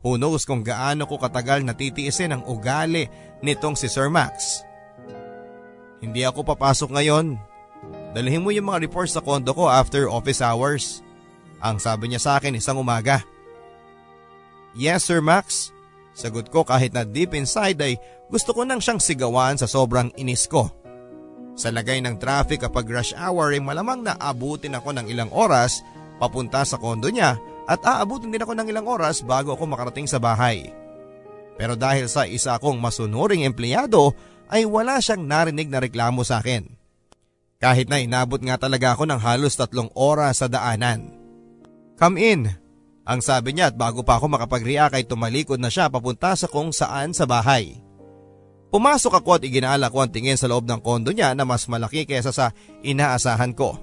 [0.00, 3.10] Who knows kung gaano ko katagal natitiisin ang ugali
[3.44, 4.62] nitong si Sir Max.
[5.98, 7.36] Hindi ako papasok ngayon
[8.16, 11.04] Dalhin mo yung mga reports sa kondo ko after office hours.
[11.60, 13.20] Ang sabi niya sa akin isang umaga.
[14.72, 15.74] Yes Sir Max.
[16.16, 17.94] Sagot ko kahit na deep inside ay
[18.26, 20.70] gusto ko nang siyang sigawan sa sobrang inis ko.
[21.58, 25.82] Sa lagay ng traffic kapag rush hour ay malamang na abutin ako ng ilang oras
[26.22, 30.22] papunta sa kondo niya at aabutin din ako ng ilang oras bago ako makarating sa
[30.22, 30.70] bahay.
[31.58, 34.14] Pero dahil sa isa akong masunuring empleyado
[34.46, 36.77] ay wala siyang narinig na reklamo sa akin.
[37.58, 41.10] Kahit na inabot nga talaga ako ng halos tatlong oras sa daanan.
[41.98, 42.46] Come in,
[43.02, 46.70] ang sabi niya at bago pa ako makapag-react ay tumalikod na siya papunta sa kung
[46.70, 47.82] saan sa bahay.
[48.70, 52.06] Pumasok ako at iginala ko ang tingin sa loob ng kondo niya na mas malaki
[52.06, 52.54] kaysa sa
[52.86, 53.74] inaasahan ko.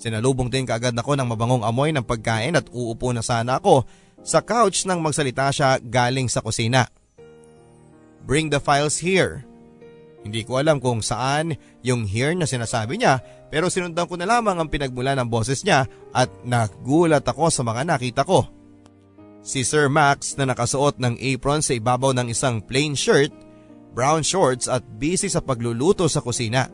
[0.00, 3.86] Sinalubong din kaagad ako ng mabangong amoy ng pagkain at uupo na sana ako
[4.24, 6.88] sa couch nang magsalita siya galing sa kusina.
[8.24, 9.44] Bring the files here,
[10.20, 14.60] hindi ko alam kung saan yung here na sinasabi niya pero sinundan ko na lamang
[14.60, 18.46] ang pinagmula ng boses niya at nagulat ako sa mga nakita ko.
[19.40, 23.32] Si Sir Max na nakasuot ng apron sa ibabaw ng isang plain shirt,
[23.96, 26.68] brown shorts at busy sa pagluluto sa kusina.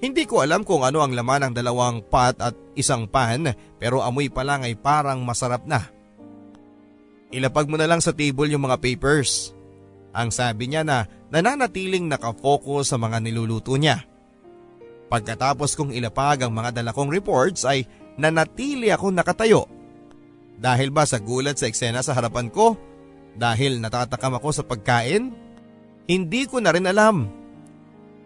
[0.00, 4.28] Hindi ko alam kung ano ang laman ng dalawang pot at isang pan pero amoy
[4.28, 5.88] pa lang ay parang masarap na.
[7.32, 9.56] Ilapag mo na lang sa table yung mga papers.
[10.10, 14.02] Ang sabi niya na nananatiling nakafocus sa mga niluluto niya.
[15.10, 17.86] Pagkatapos kong ilapag ang mga dala kong reports ay
[18.18, 19.66] nanatili ako nakatayo.
[20.60, 22.78] Dahil ba sa gulat sa eksena sa harapan ko?
[23.34, 25.32] Dahil natatakam ako sa pagkain?
[26.10, 27.30] Hindi ko na rin alam.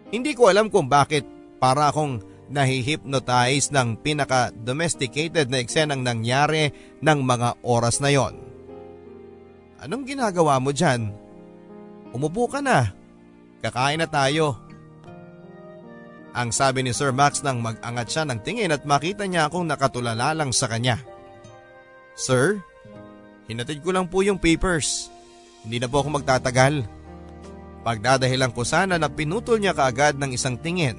[0.09, 1.25] Hindi ko alam kung bakit
[1.61, 6.69] para akong nahihipnotize ng pinaka-domesticated na eksenang nangyari
[7.01, 8.37] ng mga oras na yon.
[9.81, 11.24] Anong ginagawa mo dyan?
[12.15, 12.95] Umupo ka na.
[13.59, 14.55] Kakain na tayo.
[16.31, 20.31] Ang sabi ni Sir Max nang mag-angat siya ng tingin at makita niya akong nakatulala
[20.31, 20.95] lang sa kanya.
[22.15, 22.63] Sir,
[23.51, 25.11] hinatid ko lang po yung papers.
[25.67, 26.87] Hindi na po ako magtatagal.
[27.83, 30.95] Pagdadahilan ko sana na pinutol niya kaagad ng isang tingin.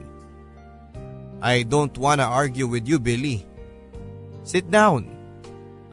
[1.41, 3.45] I don't wanna argue with you, Billy.
[4.45, 5.09] Sit down.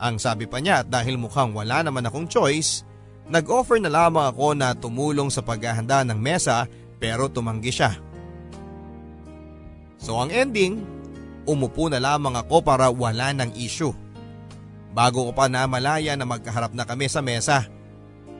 [0.03, 2.83] Ang sabi pa niya at dahil mukhang wala naman akong choice,
[3.31, 6.67] Nag-offer na lamang ako na tumulong sa paghahanda ng mesa
[6.99, 7.95] pero tumanggi siya.
[9.95, 10.83] So ang ending,
[11.47, 13.95] umupo na lamang ako para wala ng issue.
[14.91, 17.65] Bago ko pa namalaya na magkaharap na kami sa mesa.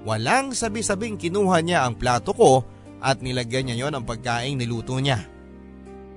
[0.03, 2.67] Walang sabi-sabing kinuha niya ang plato ko
[2.99, 5.23] at nilagyan niya yon ang pagkaing niluto niya.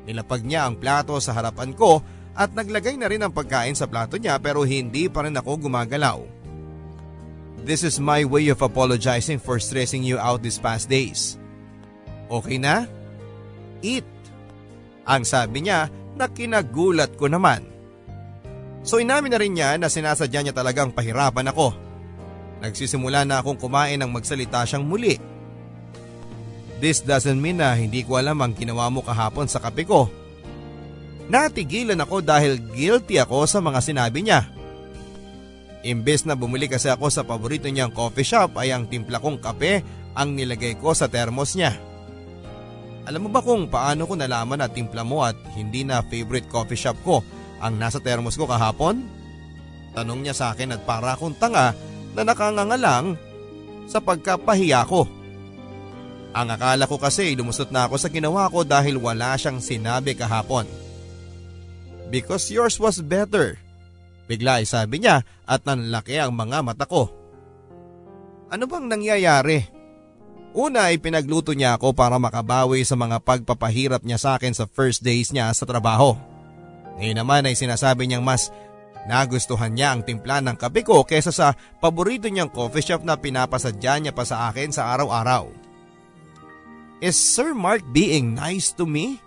[0.07, 2.03] Nilapag niya ang plato sa harapan ko
[2.35, 6.36] at naglagay na rin ang pagkain sa plato niya pero hindi pa rin ako gumagalaw.
[7.67, 11.35] This is my way of apologizing for stressing you out these past days.
[12.31, 12.87] Okay na?
[13.83, 14.07] Eat.
[15.03, 17.67] Ang sabi niya na kinagulat ko naman.
[18.87, 21.75] So inamin na rin niya na sinasadya niya talagang pahirapan ako.
[22.63, 25.19] Nagsisimula na akong kumain ng magsalita siyang muli.
[26.79, 30.07] This doesn't mean na hindi ko alam ang ginawa mo kahapon sa kape ko.
[31.27, 34.56] Natigilan ako dahil guilty ako sa mga sinabi niya.
[35.87, 39.87] Imbes na bumili kasi ako sa paborito niyang coffee shop ay ang timpla kong kape
[40.19, 41.79] ang nilagay ko sa termos niya.
[43.07, 46.75] Alam mo ba kung paano ko nalaman na timpla mo at hindi na favorite coffee
[46.75, 47.23] shop ko
[47.63, 48.99] ang nasa termos ko kahapon?
[49.95, 51.71] Tanong niya sa akin at para akong tanga
[52.19, 53.15] na nakangangalang
[53.87, 55.07] sa pagkapahiya ko.
[56.35, 60.67] Ang akala ko kasi lumusot na ako sa ginawa ko dahil wala siyang sinabi kahapon.
[62.11, 63.63] Because yours was better.
[64.27, 67.11] Bigla ay sabi niya at nanlaki ang mga mata ko.
[68.51, 69.59] Ano bang nangyayari?
[70.57, 75.05] Una ay pinagluto niya ako para makabawi sa mga pagpapahirap niya sa akin sa first
[75.05, 76.17] days niya sa trabaho.
[76.97, 78.49] Ngayon naman ay sinasabi niyang mas
[79.05, 84.01] nagustuhan niya ang timpla ng kape ko kesa sa paborito niyang coffee shop na pinapasadya
[84.01, 85.53] niya pa sa akin sa araw-araw.
[87.05, 89.21] Is Sir Mark being nice to me?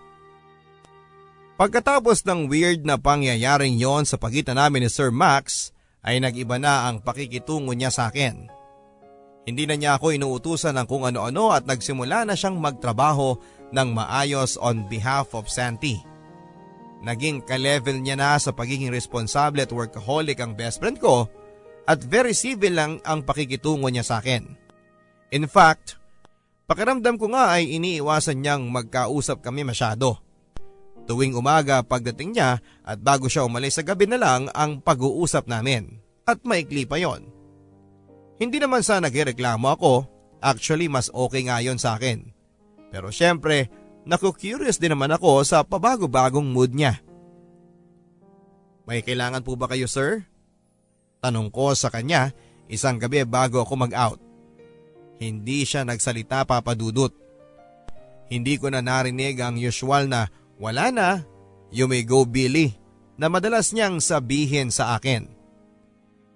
[1.60, 6.88] Pagkatapos ng weird na pangyayaring yon sa pagitan namin ni Sir Max, ay nag-iba na
[6.88, 8.48] ang pakikitungo niya sa akin.
[9.44, 13.36] Hindi na niya ako inuutusan ng kung ano-ano at nagsimula na siyang magtrabaho
[13.76, 16.00] ng maayos on behalf of Santi.
[17.04, 21.28] Naging ka-level niya na sa pagiging responsable at workaholic ang best friend ko
[21.84, 24.48] at very civil lang ang pakikitungo niya sa akin.
[25.36, 26.00] In fact,
[26.70, 30.22] Pakiramdam ko nga ay iniiwasan niyang magkausap kami masyado.
[31.10, 35.98] Tuwing umaga pagdating niya at bago siya umalis sa gabi na lang ang pag-uusap namin
[36.30, 37.26] at maikli pa yon.
[38.38, 40.06] Hindi naman sa nagreklamo ako,
[40.38, 42.30] actually mas okay nga yon sa akin.
[42.94, 43.74] Pero syempre,
[44.06, 47.02] naku-curious din naman ako sa pabago-bagong mood niya.
[48.86, 50.30] May kailangan po ba kayo sir?
[51.26, 52.38] Tanong ko sa kanya
[52.70, 54.22] isang gabi bago ako mag-out.
[55.18, 57.12] Hindi siya nagsalita papadudot.
[58.30, 60.30] Hindi ko na narinig ang usual na
[60.60, 61.10] wala na,
[61.72, 62.76] you may go Billy
[63.16, 65.32] na madalas niyang sabihin sa akin.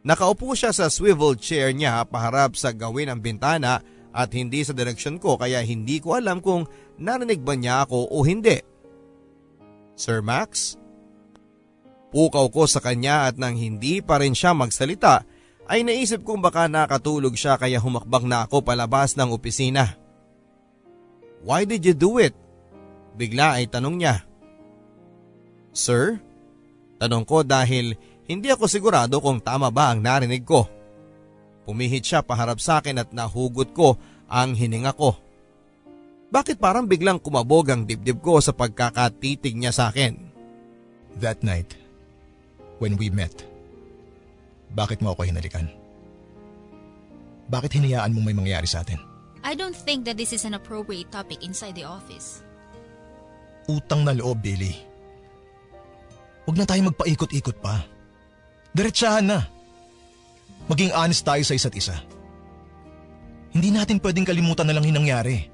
[0.04, 3.80] Nakaupo siya sa swivel chair niya paharap sa gawin ng bintana
[4.12, 6.68] at hindi sa direksyon ko kaya hindi ko alam kung
[7.00, 8.60] narinig ba niya ako o hindi.
[9.96, 10.76] Sir Max?
[12.12, 15.24] Pukaw ko sa kanya at nang hindi pa rin siya magsalita
[15.72, 19.96] ay naisip kong baka nakatulog siya kaya humakbang na ako palabas ng opisina.
[21.48, 22.36] Why did you do it?
[23.14, 24.26] Bigla ay tanong niya.
[25.74, 26.18] Sir?
[26.98, 30.66] Tanong ko dahil hindi ako sigurado kung tama ba ang narinig ko.
[31.64, 33.96] Pumihit siya paharap sa akin at nahugot ko
[34.28, 35.16] ang hininga ko.
[36.34, 40.18] Bakit parang biglang kumabog ang dibdib ko sa pagkakatitig niya sa akin?
[41.22, 41.78] That night,
[42.82, 43.46] when we met,
[44.74, 45.70] bakit mo ako hinalikan?
[47.54, 48.98] Bakit hinayaan mong may mangyari sa atin?
[49.46, 52.42] I don't think that this is an appropriate topic inside the office.
[53.72, 54.76] Utang na loob, Billy.
[56.44, 57.88] Huwag na tayo magpaikot-ikot pa.
[58.76, 59.40] Diretsahan na.
[60.68, 61.96] Maging honest tayo sa isa't isa.
[63.54, 65.48] Hindi natin pwedeng kalimutan na lang yung nangyari.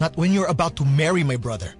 [0.00, 1.72] Not when you're about to marry my brother.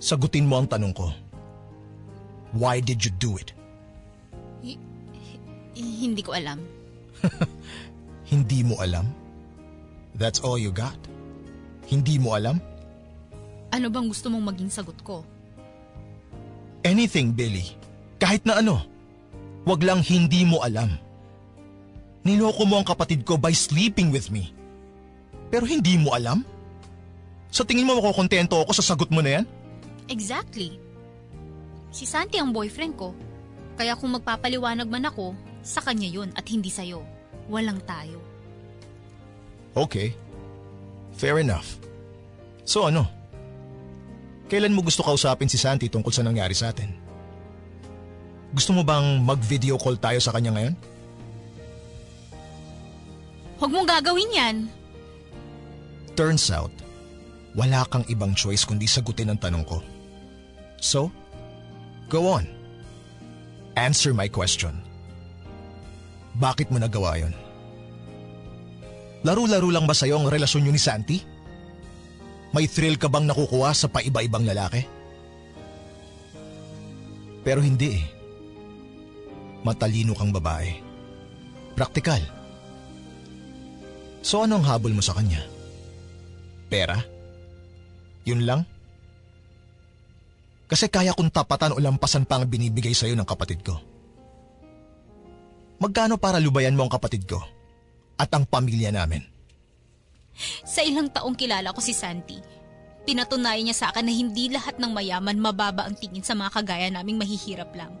[0.00, 1.12] Sagutin mo ang tanong ko.
[2.56, 3.52] Why did you do it?
[4.64, 4.80] H-
[5.76, 6.60] hindi ko alam.
[8.32, 9.06] Hindi mo alam?
[10.18, 10.96] That's all you got?
[11.86, 12.58] Hindi mo alam?
[13.70, 15.22] Ano bang gusto mong maging sagot ko?
[16.86, 17.74] Anything, Billy.
[18.18, 18.82] Kahit na ano.
[19.66, 20.94] Wag lang hindi mo alam.
[22.22, 24.50] Niloko mo ang kapatid ko by sleeping with me.
[25.50, 26.42] Pero hindi mo alam?
[27.50, 29.44] Sa tingin mo makukontento ako sa sagot mo na yan?
[30.10, 30.78] Exactly.
[31.94, 33.14] Si Santi ang boyfriend ko.
[33.78, 35.34] Kaya kung magpapaliwanag man ako,
[35.66, 37.02] sa kanya yun at hindi sa'yo.
[37.50, 38.22] Walang tayo.
[39.74, 40.14] Okay.
[41.16, 41.80] Fair enough.
[42.68, 43.08] So ano?
[44.46, 46.92] Kailan mo gusto kausapin si Santi tungkol sa nangyari sa atin?
[48.54, 50.74] Gusto mo bang mag-video call tayo sa kanya ngayon?
[53.58, 54.56] Huwag mong gagawin yan.
[56.14, 56.72] Turns out,
[57.56, 59.80] wala kang ibang choice kundi sagutin ang tanong ko.
[60.78, 61.08] So,
[62.12, 62.46] go on.
[63.76, 64.80] Answer my question.
[66.36, 67.34] Bakit mo nagawa yon?
[69.26, 71.18] Laro-laro lang ba sa'yo ang relasyon niyo ni Santi?
[72.54, 74.86] May thrill ka bang nakukuha sa paiba-ibang lalaki?
[77.42, 78.06] Pero hindi eh.
[79.66, 80.78] Matalino kang babae.
[81.74, 82.22] Praktikal.
[84.22, 85.42] So anong habol mo sa kanya?
[86.70, 86.94] Pera?
[88.30, 88.62] Yun lang?
[90.70, 93.74] Kasi kaya kong tapatan o lampasan pa ang binibigay sa'yo ng kapatid ko.
[95.82, 97.55] Magkano para lubayan mo ang kapatid ko
[98.16, 99.22] at ang pamilya namin?
[100.64, 102.36] Sa ilang taong kilala ko si Santi,
[103.08, 106.88] pinatunayan niya sa akin na hindi lahat ng mayaman mababa ang tingin sa mga kagaya
[106.92, 107.92] naming mahihirap lang.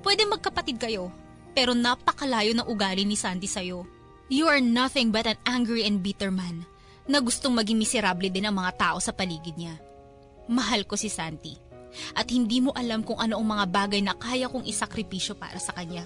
[0.00, 1.12] Pwede magkapatid kayo,
[1.52, 3.84] pero napakalayo ng ugali ni Santi sa'yo.
[4.28, 6.64] You are nothing but an angry and bitter man
[7.08, 9.80] na gustong maging miserable din ang mga tao sa paligid niya.
[10.48, 11.56] Mahal ko si Santi
[12.12, 15.72] at hindi mo alam kung ano ang mga bagay na kaya kong isakripisyo para sa
[15.72, 16.04] kanya.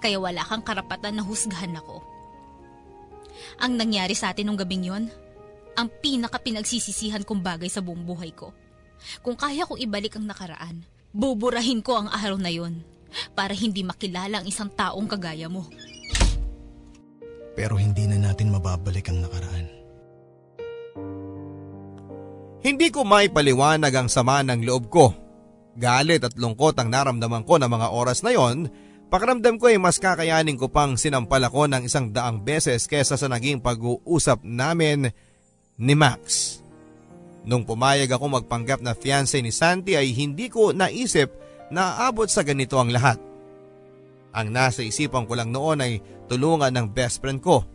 [0.00, 2.00] Kaya wala kang karapatan na husgahan ako.
[3.62, 5.06] Ang nangyari sa atin nung gabing yon,
[5.78, 8.50] ang pinaka pinagsisisihan kong bagay sa buong buhay ko.
[9.22, 10.82] Kung kaya kong ibalik ang nakaraan,
[11.14, 12.82] buburahin ko ang araw na yon
[13.38, 15.70] para hindi makilala ang isang taong kagaya mo.
[17.54, 19.66] Pero hindi na natin mababalik ang nakaraan.
[22.66, 25.14] Hindi ko maipaliwanag ang sama ng loob ko.
[25.78, 28.66] Galit at lungkot ang naramdaman ko ng mga oras na yon
[29.12, 33.28] Pakiramdam ko ay mas kakayanin ko pang sinampal ako ng isang daang beses kesa sa
[33.28, 35.12] naging pag-uusap namin
[35.76, 36.56] ni Max.
[37.44, 41.28] Nung pumayag ako magpanggap na fiancé ni Santi ay hindi ko naisip
[41.68, 43.20] na aabot sa ganito ang lahat.
[44.32, 46.00] Ang nasa isipan ko lang noon ay
[46.32, 47.68] tulungan ng best friend ko.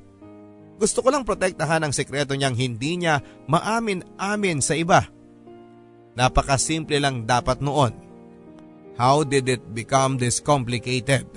[0.81, 5.05] Gusto ko lang protektahan ang sekreto niyang hindi niya maamin-amin sa iba.
[6.17, 8.06] Napakasimple lang dapat noon.
[8.97, 11.29] How did it become this complicated?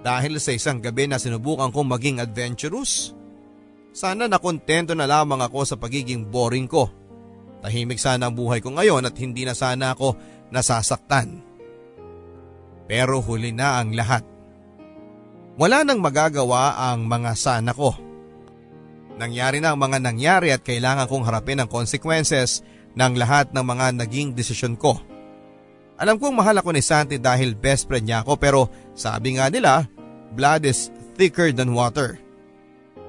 [0.00, 3.12] Dahil sa isang gabi na sinubukan kong maging adventurous?
[3.92, 6.88] Sana nakontento na lamang ako sa pagiging boring ko.
[7.60, 10.16] Tahimik sana ang buhay ko ngayon at hindi na sana ako
[10.48, 11.44] nasasaktan.
[12.88, 14.24] Pero huli na ang lahat.
[15.60, 17.92] Wala nang magagawa ang mga sana ko.
[19.20, 22.64] Nangyari na ang mga nangyari at kailangan kong harapin ang consequences
[22.96, 25.11] ng lahat ng mga naging desisyon ko.
[26.02, 29.86] Alam kong mahal ako ni Santi dahil best friend niya ako pero sabi nga nila,
[30.34, 32.18] blood is thicker than water.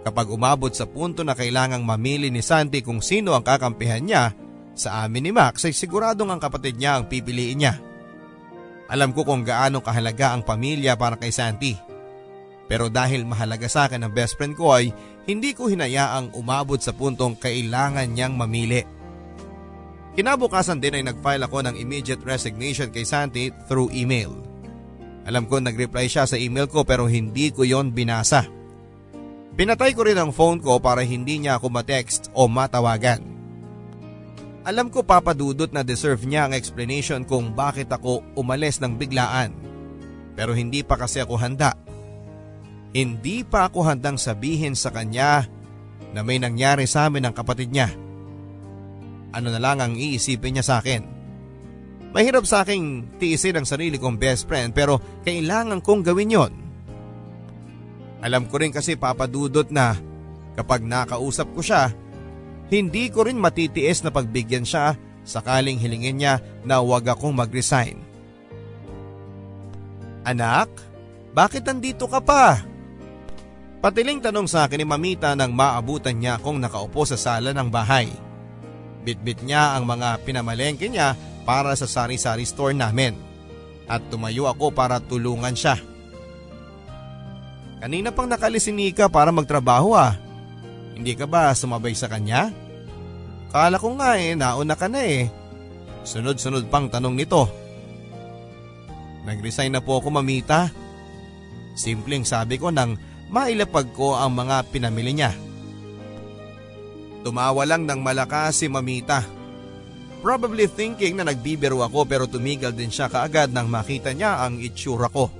[0.05, 4.37] Kapag umabot sa punto na kailangang mamili ni Santi kung sino ang kakampihan niya,
[4.77, 7.81] sa amin ni Max ay siguradong ang kapatid niya ang pipiliin niya.
[8.93, 11.73] Alam ko kung gaano kahalaga ang pamilya para kay Santi.
[12.69, 14.93] Pero dahil mahalaga sa akin ang best friend ko ay
[15.25, 18.85] hindi ko hinayaang umabot sa puntong kailangan niyang mamili.
[20.13, 24.29] Kinabukasan din ay nag-file ako ng immediate resignation kay Santi through email.
[25.25, 28.45] Alam ko nag-reply siya sa email ko pero hindi ko yon binasa.
[29.57, 33.25] Pinatay ko rin ang phone ko para hindi niya ako ma-text o matawagan.
[34.63, 39.51] Alam ko papadudot na deserve niya ang explanation kung bakit ako umalis ng biglaan.
[40.37, 41.73] Pero hindi pa kasi ako handa.
[42.93, 45.49] Hindi pa ako handang sabihin sa kanya
[46.13, 47.89] na may nangyari sa amin ng kapatid niya
[49.33, 51.03] ano na lang ang iisipin niya sa akin.
[52.13, 56.53] Mahirap sa aking tiisin ang sarili kong best friend pero kailangan kong gawin yon.
[58.21, 59.97] Alam ko rin kasi papadudot na
[60.53, 61.89] kapag nakausap ko siya,
[62.69, 67.99] hindi ko rin matitiis na pagbigyan siya sakaling hilingin niya na huwag akong mag-resign.
[70.23, 70.71] Anak,
[71.35, 72.63] bakit nandito ka pa?
[73.83, 78.07] Patiling tanong sa akin ni Mamita nang maabutan niya akong nakaupo sa sala ng bahay.
[79.03, 83.15] Bitbit niya ang mga pinamalengke niya para sa sari-sari store namin
[83.87, 85.75] at tumayo ako para tulungan siya.
[87.83, 90.15] Kanina pang nakalisin ka para magtrabaho ah.
[90.95, 92.47] Hindi ka ba sumabay sa kanya?
[93.51, 95.27] Kala ko nga eh, nauna ka na eh.
[96.07, 97.43] Sunod-sunod pang tanong nito.
[99.27, 100.71] Nag-resign na po ako mamita.
[101.75, 102.95] Simpleng sabi ko nang
[103.27, 105.35] mailapag ko ang mga pinamili niya.
[107.23, 109.23] Tumawa lang ng malakas si Mamita.
[110.19, 115.07] Probably thinking na nagbibiro ako pero tumigil din siya kaagad nang makita niya ang itsura
[115.07, 115.31] ko.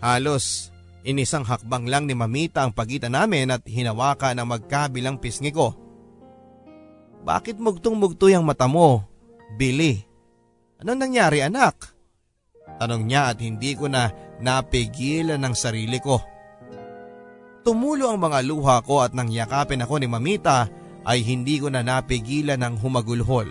[0.00, 0.72] Halos
[1.04, 5.76] inisang hakbang lang ni Mamita ang pagitan namin at hinawakan ang magkabilang pisngi ko.
[7.22, 9.06] Bakit mugtong-mugto yung mata mo?
[9.54, 10.02] Billy.
[10.82, 11.94] Anong nangyari anak?
[12.82, 14.10] Tanong niya at hindi ko na
[14.42, 16.18] napigilan ng sarili ko.
[17.62, 20.66] Tumulo ang mga luha ko at nang yakapin ako ni Mamita
[21.06, 23.50] ay hindi ko na napigilan ng humagulhol.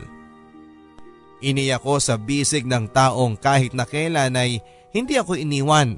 [1.41, 4.59] Iniyak ko sa bisig ng taong kahit na kailan ay
[4.91, 5.97] hindi ako iniwan.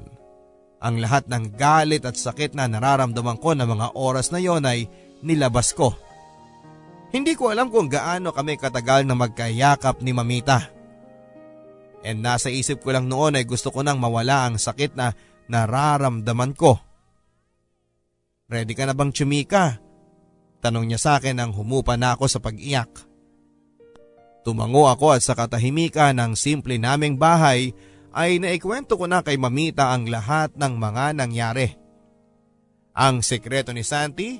[0.78, 4.86] Ang lahat ng galit at sakit na nararamdaman ko na mga oras na yon ay
[5.20, 5.92] nilabas ko.
[7.10, 10.70] Hindi ko alam kung gaano kami katagal na magkayakap ni Mamita.
[12.04, 15.16] And nasa isip ko lang noon ay gusto ko nang mawala ang sakit na
[15.48, 16.83] nararamdaman ko.
[18.44, 19.80] Ready ka na bang tsumika?
[20.60, 22.92] Tanong niya sa akin nang humupa na ako sa pag-iyak.
[24.44, 27.72] Tumango ako at sa katahimika ng simple naming bahay
[28.12, 31.72] ay naikwento ko na kay Mamita ang lahat ng mga nangyari.
[32.92, 34.36] Ang sekreto ni Santi,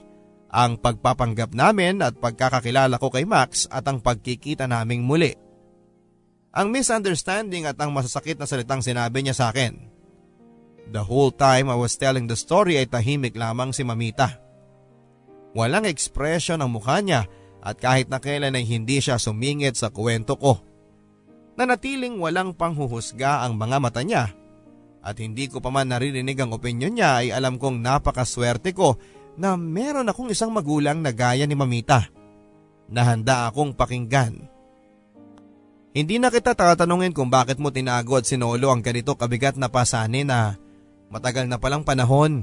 [0.52, 5.32] ang pagpapanggap namin at pagkakakilala ko kay Max at ang pagkikita naming muli.
[6.52, 9.93] Ang misunderstanding at ang masasakit na salitang sinabi niya sa akin.
[10.90, 14.40] The whole time I was telling the story ay tahimik lamang si Mamita.
[15.54, 17.30] Walang ekspresyon ang mukha niya
[17.64, 20.60] at kahit na kailan ay hindi siya sumingit sa kwento ko.
[21.54, 24.34] Nanatiling walang panghuhusga ang mga mata niya
[25.04, 28.96] at hindi ko pa man naririnig ang opinyon niya ay alam kong napakaswerte ko
[29.36, 32.08] na meron akong isang magulang na gaya ni Mamita
[32.88, 34.48] na handa akong pakinggan.
[35.94, 40.26] Hindi na kita tatanungin kung bakit mo tinago at sinolo ang ganito kabigat na pasanin
[40.26, 40.58] na
[41.14, 42.42] matagal na palang panahon.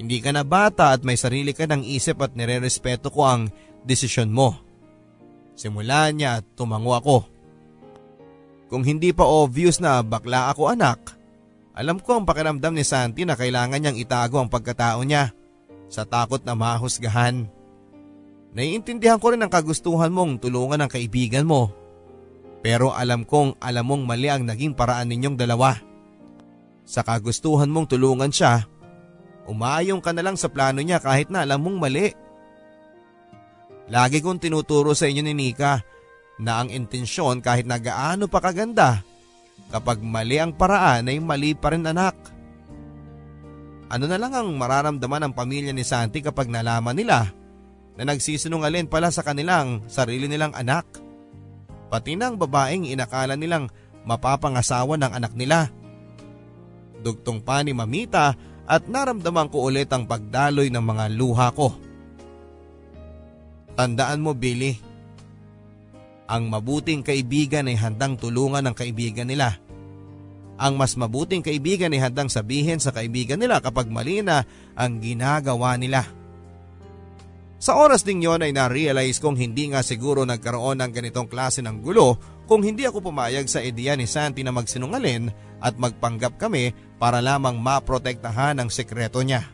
[0.00, 3.52] Hindi ka na bata at may sarili ka ng isip at nire-respeto ko ang
[3.84, 4.56] desisyon mo.
[5.52, 7.28] Simula niya at tumango ako.
[8.72, 11.18] Kung hindi pa obvious na bakla ako anak,
[11.76, 15.34] alam ko ang pakiramdam ni Santi na kailangan niyang itago ang pagkatao niya
[15.90, 17.48] sa takot na mahusgahan.
[18.54, 21.74] Naiintindihan ko rin ang kagustuhan mong tulungan ang kaibigan mo.
[22.64, 25.87] Pero alam kong alam mong mali ang naging paraan ninyong dalawa.
[26.88, 28.64] Sa kagustuhan mong tulungan siya,
[29.44, 32.08] umayong ka na lang sa plano niya kahit na alam mong mali.
[33.92, 35.84] Lagi kong tinuturo sa inyo ni Nika
[36.40, 39.04] na ang intensyon kahit na gaano pa kaganda
[39.68, 42.14] Kapag mali ang paraan ay mali pa rin anak.
[43.88, 47.28] Ano na lang ang mararamdaman ng pamilya ni Santi kapag nalaman nila
[47.98, 50.86] na nagsisinungalin pala sa kanilang sarili nilang anak.
[51.88, 53.68] Pati ng babaeng inakala nilang
[54.04, 55.72] mapapangasawa ng anak nila.
[56.98, 58.34] Dugtong pa ni Mamita
[58.68, 61.72] at naramdaman ko ulit ang pagdaloy ng mga luha ko.
[63.78, 64.74] Tandaan mo Billy,
[66.28, 69.56] ang mabuting kaibigan ay handang tulungan ng kaibigan nila.
[70.58, 74.44] Ang mas mabuting kaibigan ay handang sabihin sa kaibigan nila kapag mali na
[74.74, 76.04] ang ginagawa nila.
[77.58, 81.78] Sa oras ding yon ay na-realize kong hindi nga siguro nagkaroon ng ganitong klase ng
[81.82, 85.28] gulo kung hindi ako pumayag sa ideya ni Santi na magsinungalin
[85.60, 89.44] at magpanggap kami para lamang maprotektahan ang sekreto niya.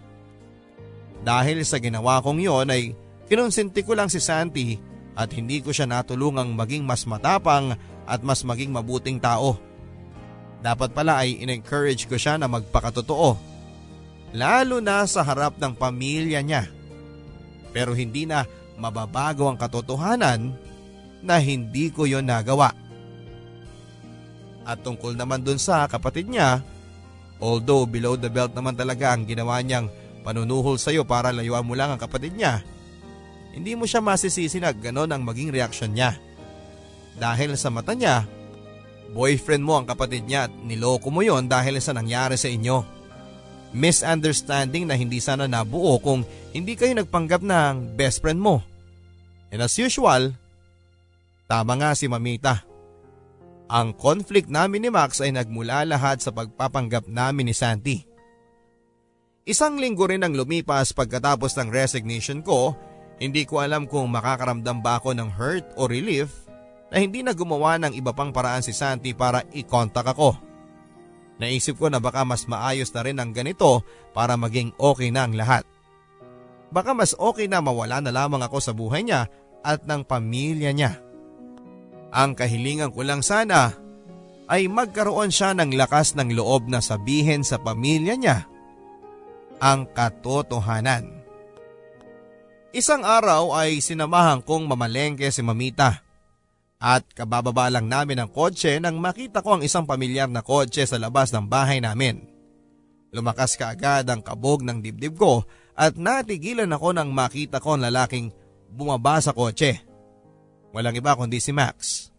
[1.26, 2.94] Dahil sa ginawa kong yon ay
[3.26, 4.78] kinonsinti ko lang si Santi
[5.18, 7.74] at hindi ko siya natulungang maging mas matapang
[8.06, 9.58] at mas maging mabuting tao.
[10.62, 13.36] Dapat pala ay in-encourage ko siya na magpakatotoo.
[14.38, 16.70] Lalo na sa harap ng pamilya niya.
[17.74, 18.46] Pero hindi na
[18.78, 20.54] mababago ang katotohanan
[21.24, 22.83] na hindi ko yon nagawa.
[24.64, 26.64] At tungkol naman dun sa kapatid niya,
[27.38, 29.92] although below the belt naman talaga ang ginawa niyang
[30.24, 32.64] panunuhol sa'yo para layuan mo lang ang kapatid niya,
[33.52, 36.16] hindi mo siya masisisi na ganon ang maging reaksyon niya.
[37.14, 38.26] Dahil sa mata niya,
[39.14, 42.82] boyfriend mo ang kapatid niya at niloko mo yon dahil sa nangyari sa inyo.
[43.74, 48.64] Misunderstanding na hindi sana nabuo kung hindi kayo nagpanggap ng best friend mo.
[49.54, 50.34] And as usual,
[51.46, 52.73] tama nga si Mamita.
[53.68, 58.04] Ang conflict namin ni Max ay nagmula lahat sa pagpapanggap namin ni Santi.
[59.44, 62.76] Isang linggo rin ang lumipas pagkatapos ng resignation ko
[63.18, 66.50] hindi ko alam kung makakaramdam ba ako ng hurt o relief
[66.90, 70.34] na hindi na gumawa ng iba pang paraan si Santi para i-contact ako.
[71.38, 73.82] Naisip ko na baka mas maayos na rin ang ganito
[74.14, 75.66] para maging okay na ang lahat.
[76.70, 79.26] Baka mas okay na mawala na lamang ako sa buhay niya
[79.62, 80.98] at ng pamilya niya.
[82.14, 83.74] Ang kahilingan ko lang sana
[84.46, 88.46] ay magkaroon siya ng lakas ng loob na sabihin sa pamilya niya
[89.58, 91.10] ang katotohanan.
[92.74, 96.02] Isang araw ay sinamahan kong mamalengke si Mamita.
[96.84, 101.00] At kabababa lang namin ang kotse nang makita ko ang isang pamilyar na kotse sa
[101.00, 102.28] labas ng bahay namin.
[103.14, 105.46] Lumakas ka agad ang kabog ng dibdib ko
[105.78, 108.34] at natigilan ako nang makita ko ang lalaking
[108.68, 109.93] bumaba sa kotse.
[110.74, 112.10] Walang iba kundi si Max.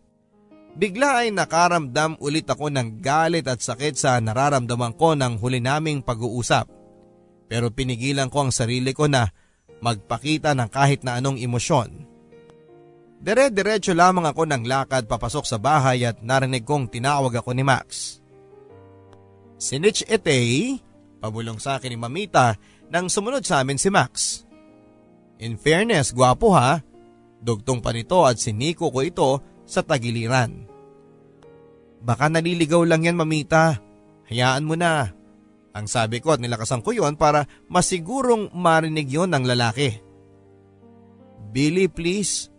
[0.76, 6.00] Bigla ay nakaramdam ulit ako ng galit at sakit sa nararamdaman ko ng huli naming
[6.00, 6.68] pag-uusap.
[7.52, 9.28] Pero pinigilan ko ang sarili ko na
[9.84, 12.08] magpakita ng kahit na anong emosyon.
[13.20, 18.20] Dire-diretso lamang ako ng lakad papasok sa bahay at narinig kong tinawag ako ni Max.
[19.56, 20.36] Sinich ete,
[21.24, 22.60] pabulong sa akin ni Mamita
[22.92, 24.44] nang sumunod sa amin si Max.
[25.40, 26.84] In fairness, gwapo ha,
[27.46, 29.30] dugtong pa nito at siniko ko ito
[29.70, 30.66] sa tagiliran.
[32.02, 33.78] Baka naliligaw lang yan Mamita,
[34.30, 35.14] hayaan mo na.
[35.76, 40.02] Ang sabi ko at nilakasan ko yon para masigurong marinig yon ng lalaki.
[41.54, 42.50] Billy please,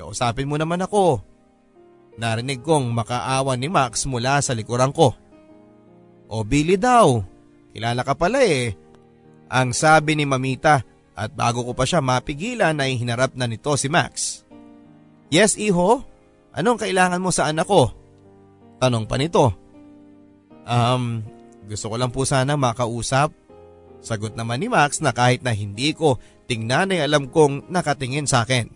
[0.00, 1.20] kausapin mo naman ako.
[2.16, 5.12] Narinig kong makaawa ni Max mula sa likuran ko.
[6.32, 7.20] O Billy daw,
[7.76, 8.72] kilala ka pala eh.
[9.52, 10.80] Ang sabi ni Mamita
[11.16, 14.44] at bago ko pa siya mapigilan ay hinarap na nito si Max.
[15.32, 16.04] Yes iho,
[16.52, 17.88] anong kailangan mo sa anak ko?
[18.76, 19.56] Tanong pa nito.
[20.68, 21.24] Um,
[21.64, 23.32] gusto ko lang po sana makausap.
[24.04, 28.44] Sagot naman ni Max na kahit na hindi ko tingnan ay alam kong nakatingin sa
[28.44, 28.68] akin.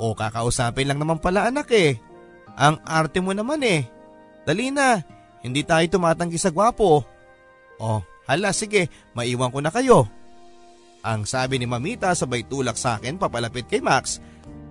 [0.00, 2.00] O kakausapin lang naman pala anak eh.
[2.56, 3.86] Ang arte mo naman eh.
[4.42, 4.98] Dali na,
[5.42, 7.02] Hindi tayo tumatanggi sa gwapo.
[7.82, 10.06] Oh, hala sige, maiwan ko na kayo.
[11.02, 14.22] Ang sabi ni Mamita sabay tulak sa akin papalapit kay Max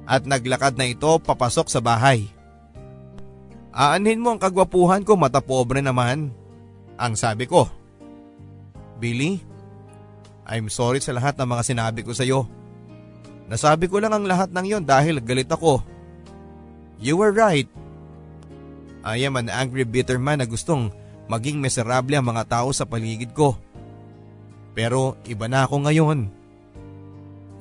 [0.08, 2.32] at naglakad na ito papasok sa bahay.
[3.72, 6.32] Aanhin mo ang kagwapuhan ko mata pobre naman.
[7.00, 7.68] Ang sabi ko.
[9.00, 9.40] Billy,
[10.48, 12.48] I'm sorry sa lahat ng mga sinabi ko sa iyo.
[13.48, 15.84] Nasabi ko lang ang lahat ng yon dahil galit ako.
[17.00, 17.68] You were right.
[19.02, 20.94] I am an angry bitter man na gustong
[21.26, 23.58] maging miserable ang mga tao sa paligid ko.
[24.72, 26.20] Pero iba na ako ngayon.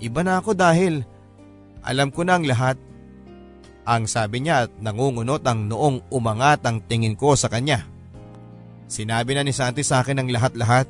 [0.00, 1.04] Iba na ako dahil
[1.84, 2.76] alam ko na ang lahat.
[3.88, 7.88] Ang sabi niya at nangungunot ang noong umangat ang tingin ko sa kanya.
[8.90, 10.86] Sinabi na ni Santi sa akin ang lahat-lahat.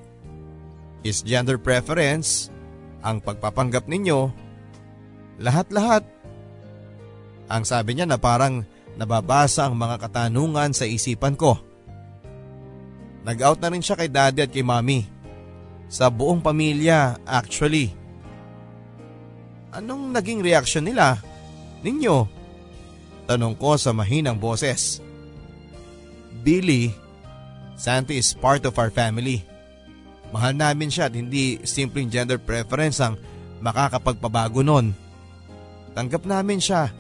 [1.01, 2.53] His gender preference,
[3.01, 4.29] ang pagpapanggap ninyo,
[5.41, 6.05] lahat-lahat.
[7.49, 8.63] Ang sabi niya na parang
[9.01, 11.57] nababasa ang mga katanungan sa isipan ko.
[13.25, 15.20] Nag-out na rin siya kay daddy at kay mommy.
[15.91, 17.91] Sa buong pamilya actually.
[19.75, 21.19] Anong naging reaksyon nila?
[21.83, 22.31] Ninyo?
[23.27, 25.03] Tanong ko sa mahinang boses.
[26.47, 26.95] Billy,
[27.75, 29.43] Santi is part of our family.
[30.31, 33.19] Mahal namin siya at hindi simpleng gender preference ang
[33.59, 34.95] makakapagpabago nun.
[35.91, 36.95] Tanggap namin siya.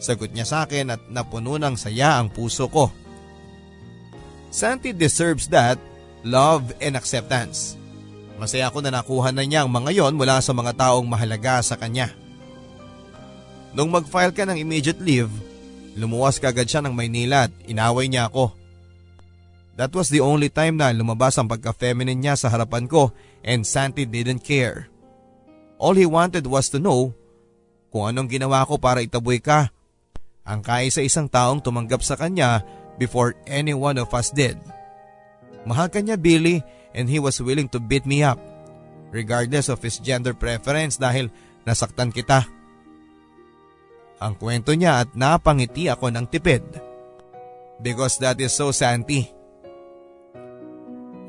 [0.00, 2.88] Sagot niya sa akin at napuno ng saya ang puso ko.
[4.48, 5.76] Santi deserves that
[6.24, 7.76] love and acceptance.
[8.40, 11.78] Masaya ako na nakuha na niya ang mga yon mula sa mga taong mahalaga sa
[11.78, 12.10] kanya.
[13.76, 15.30] Nung mag-file ka ng immediate leave,
[15.94, 18.50] lumuwas kagad siya ng Maynila at inaway niya ako.
[19.74, 23.10] That was the only time na lumabas ang pagka-feminine niya sa harapan ko
[23.42, 24.86] and Santi didn't care.
[25.78, 27.10] All he wanted was to know
[27.90, 29.70] kung anong ginawa ko para itaboy ka.
[30.46, 32.62] Ang kaisa isang taong tumanggap sa kanya
[32.98, 34.58] before any one of us did.
[35.64, 36.60] Mahal ka niya Billy
[36.92, 38.40] and he was willing to beat me up
[39.14, 41.30] regardless of his gender preference dahil
[41.62, 42.42] nasaktan kita.
[44.18, 46.66] Ang kwento niya at napangiti ako ng tipid.
[47.78, 49.26] Because that is so Santi.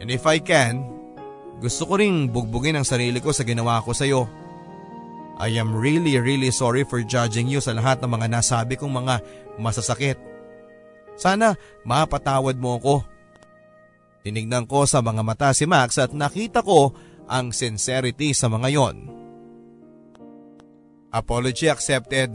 [0.01, 0.85] And if I can,
[1.61, 4.25] gusto ko ring bugbugin ang sarili ko sa ginawa ko sa iyo.
[5.35, 9.19] I am really really sorry for judging you sa lahat ng mga nasabi kong mga
[9.59, 10.15] masasakit.
[11.19, 12.95] Sana mapatawad mo ako.
[14.25, 16.97] Tinignan ko sa mga mata si Max at nakita ko
[17.29, 19.05] ang sincerity sa mga yon.
[21.13, 22.33] Apology accepted.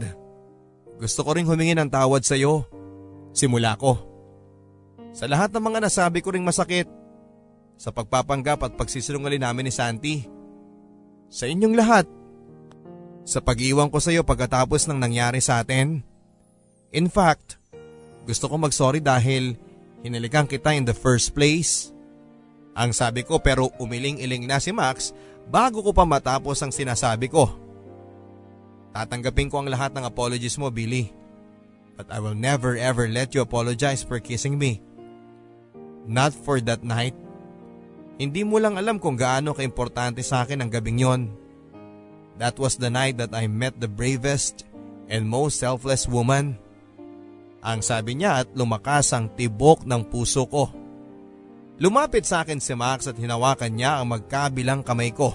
[0.95, 2.63] Gusto ko ring humingi ng tawad sa iyo.
[3.35, 3.99] Simula ko.
[5.11, 6.87] Sa lahat ng mga nasabi ko ring masakit.
[7.75, 10.15] Sa pagpapanggap at pagsisinungaling namin ni Santi.
[11.27, 12.07] Sa inyong lahat.
[13.27, 16.07] Sa pag-iwan ko sa iyo pagkatapos ng nangyari sa atin.
[16.95, 17.59] In fact,
[18.23, 19.59] gusto ko mag-sorry dahil
[20.01, 21.89] hinalikan kita in the first place.
[22.77, 25.11] Ang sabi ko pero umiling-iling na si Max
[25.49, 27.49] bago ko pa matapos ang sinasabi ko.
[28.91, 31.11] Tatanggapin ko ang lahat ng apologies mo, Billy.
[31.95, 34.83] But I will never ever let you apologize for kissing me.
[36.07, 37.15] Not for that night.
[38.17, 41.21] Hindi mo lang alam kung gaano kaimportante sa akin ang gabing yon.
[42.41, 44.65] That was the night that I met the bravest
[45.11, 46.57] and most selfless woman.
[47.61, 50.73] Ang sabi niya at lumakas ang tibok ng puso ko.
[51.81, 55.33] Lumapit sa akin si Max at hinawakan niya ang magkabilang kamay ko.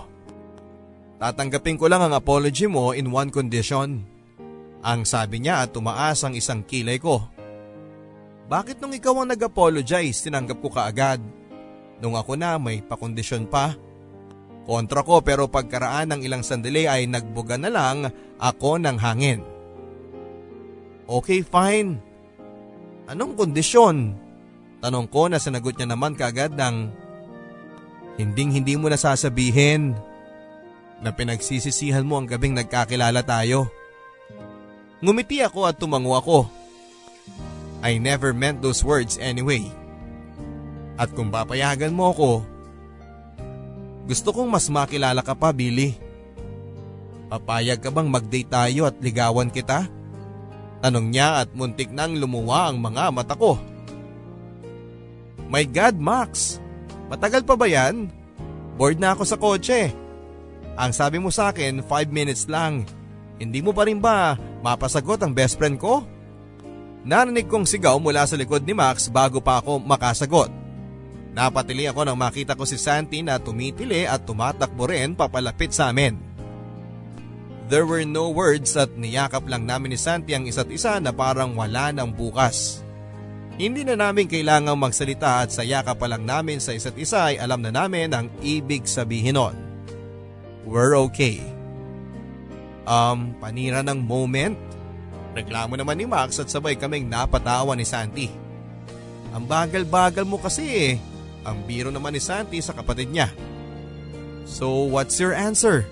[1.22, 4.02] Tatanggapin ko lang ang apology mo in one condition.
[4.86, 7.22] Ang sabi niya at tumaas ang isang kilay ko.
[8.46, 11.18] Bakit nung ikaw ang nag-apologize, tinanggap ko kaagad?
[11.98, 13.74] Nung ako na may pakondisyon pa?
[14.66, 18.06] Kontra ko pero pagkaraan ng ilang sandali ay nagbuga na lang
[18.38, 19.42] ako ng hangin.
[21.06, 22.02] Okay fine,
[23.06, 24.18] Anong kondisyon?
[24.82, 26.90] Tanong ko na sinagot niya naman kaagad ng
[28.18, 29.94] hinding hindi mo na sasabihin
[30.98, 33.70] na pinagsisisihan mo ang gabing nagkakilala tayo.
[34.98, 36.38] Ngumiti ako at tumango ako.
[37.84, 39.62] I never meant those words anyway.
[40.96, 42.30] At kung papayagan mo ako,
[44.08, 45.94] gusto kong mas makilala ka pa Billy.
[47.30, 49.95] Papayag ka bang mag-date tayo at ligawan kita?
[50.86, 53.58] Tanong niya at muntik nang lumuwa ang mga mata ko.
[55.50, 56.62] My God, Max!
[57.10, 58.06] Matagal pa ba yan?
[58.78, 59.90] Bored na ako sa kotse.
[60.78, 62.86] Ang sabi mo sa akin, 5 minutes lang.
[63.42, 66.06] Hindi mo pa rin ba mapasagot ang best friend ko?
[67.02, 70.54] Narinig kong sigaw mula sa likod ni Max bago pa ako makasagot.
[71.34, 76.25] Napatili ako nang makita ko si Santi na tumitili at tumatakbo rin papalapit sa amin.
[77.66, 81.58] There were no words at niyakap lang namin ni Santi ang isa't isa na parang
[81.58, 82.86] wala ng bukas.
[83.58, 87.42] Hindi na namin kailangang magsalita at saya ka pa lang namin sa isa't isa ay
[87.42, 89.56] alam na namin ang ibig sabihin nun.
[90.62, 91.42] We're okay.
[92.86, 94.54] Um, panira ng moment.
[95.34, 98.30] Reklamo naman ni Max at sabay kaming napatawa ni Santi.
[99.34, 100.94] Ang bagal-bagal mo kasi eh.
[101.42, 103.26] Ang biro naman ni Santi sa kapatid niya.
[104.46, 105.82] So what's your answer?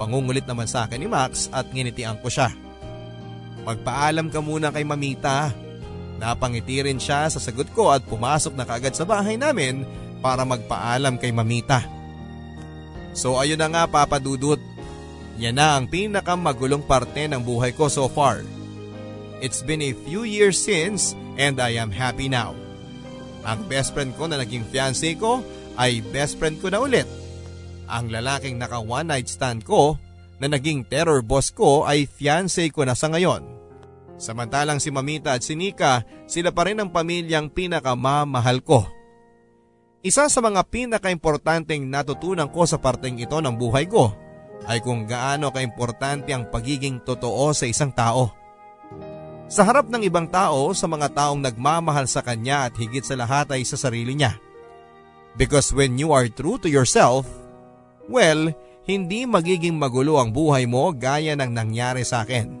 [0.00, 2.48] Pangungulit naman sa akin ni Max at nginitian ko siya.
[3.68, 5.52] Magpaalam ka muna kay Mamita.
[6.16, 9.84] Napangiti rin siya sa sagot ko at pumasok na kaagad sa bahay namin
[10.24, 11.84] para magpaalam kay Mamita.
[13.12, 14.64] So ayun na nga Papa Dudut.
[15.36, 18.40] Yan na ang pinakamagulong parte ng buhay ko so far.
[19.44, 22.56] It's been a few years since and I am happy now.
[23.44, 25.44] Ang best friend ko na naging fiancé ko
[25.76, 27.19] ay best friend ko na ulit.
[27.90, 29.98] Ang lalaking naka one night stand ko
[30.38, 33.42] na naging terror boss ko ay fiancé ko na sa ngayon.
[34.20, 38.86] Samantalang si Mamita at si Nika, sila pa rin ang pamilyang pinakamamahal ko.
[40.00, 44.12] Isa sa mga pinakaimportanteng natutunan ko sa parteng ito ng buhay ko
[44.64, 48.32] ay kung gaano kaimportante ang pagiging totoo sa isang tao.
[49.50, 53.50] Sa harap ng ibang tao, sa mga taong nagmamahal sa kanya at higit sa lahat
[53.50, 54.38] ay sa sarili niya.
[55.34, 57.26] Because when you are true to yourself,
[58.10, 58.50] well,
[58.84, 62.58] hindi magiging magulo ang buhay mo gaya ng nangyari sa akin.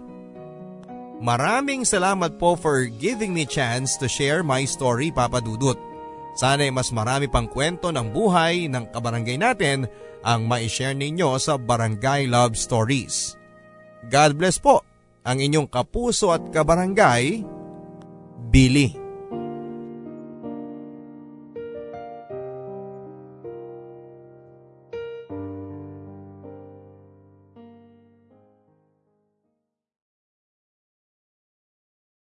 [1.20, 5.76] Maraming salamat po for giving me chance to share my story Papa Dudut.
[6.38, 9.90] Sana ay mas marami pang kwento ng buhay ng kabarangay natin
[10.22, 13.36] ang ma-share ninyo sa Barangay Love Stories.
[14.08, 14.80] God bless po
[15.26, 17.44] ang inyong kapuso at kabarangay,
[18.48, 18.99] Billy.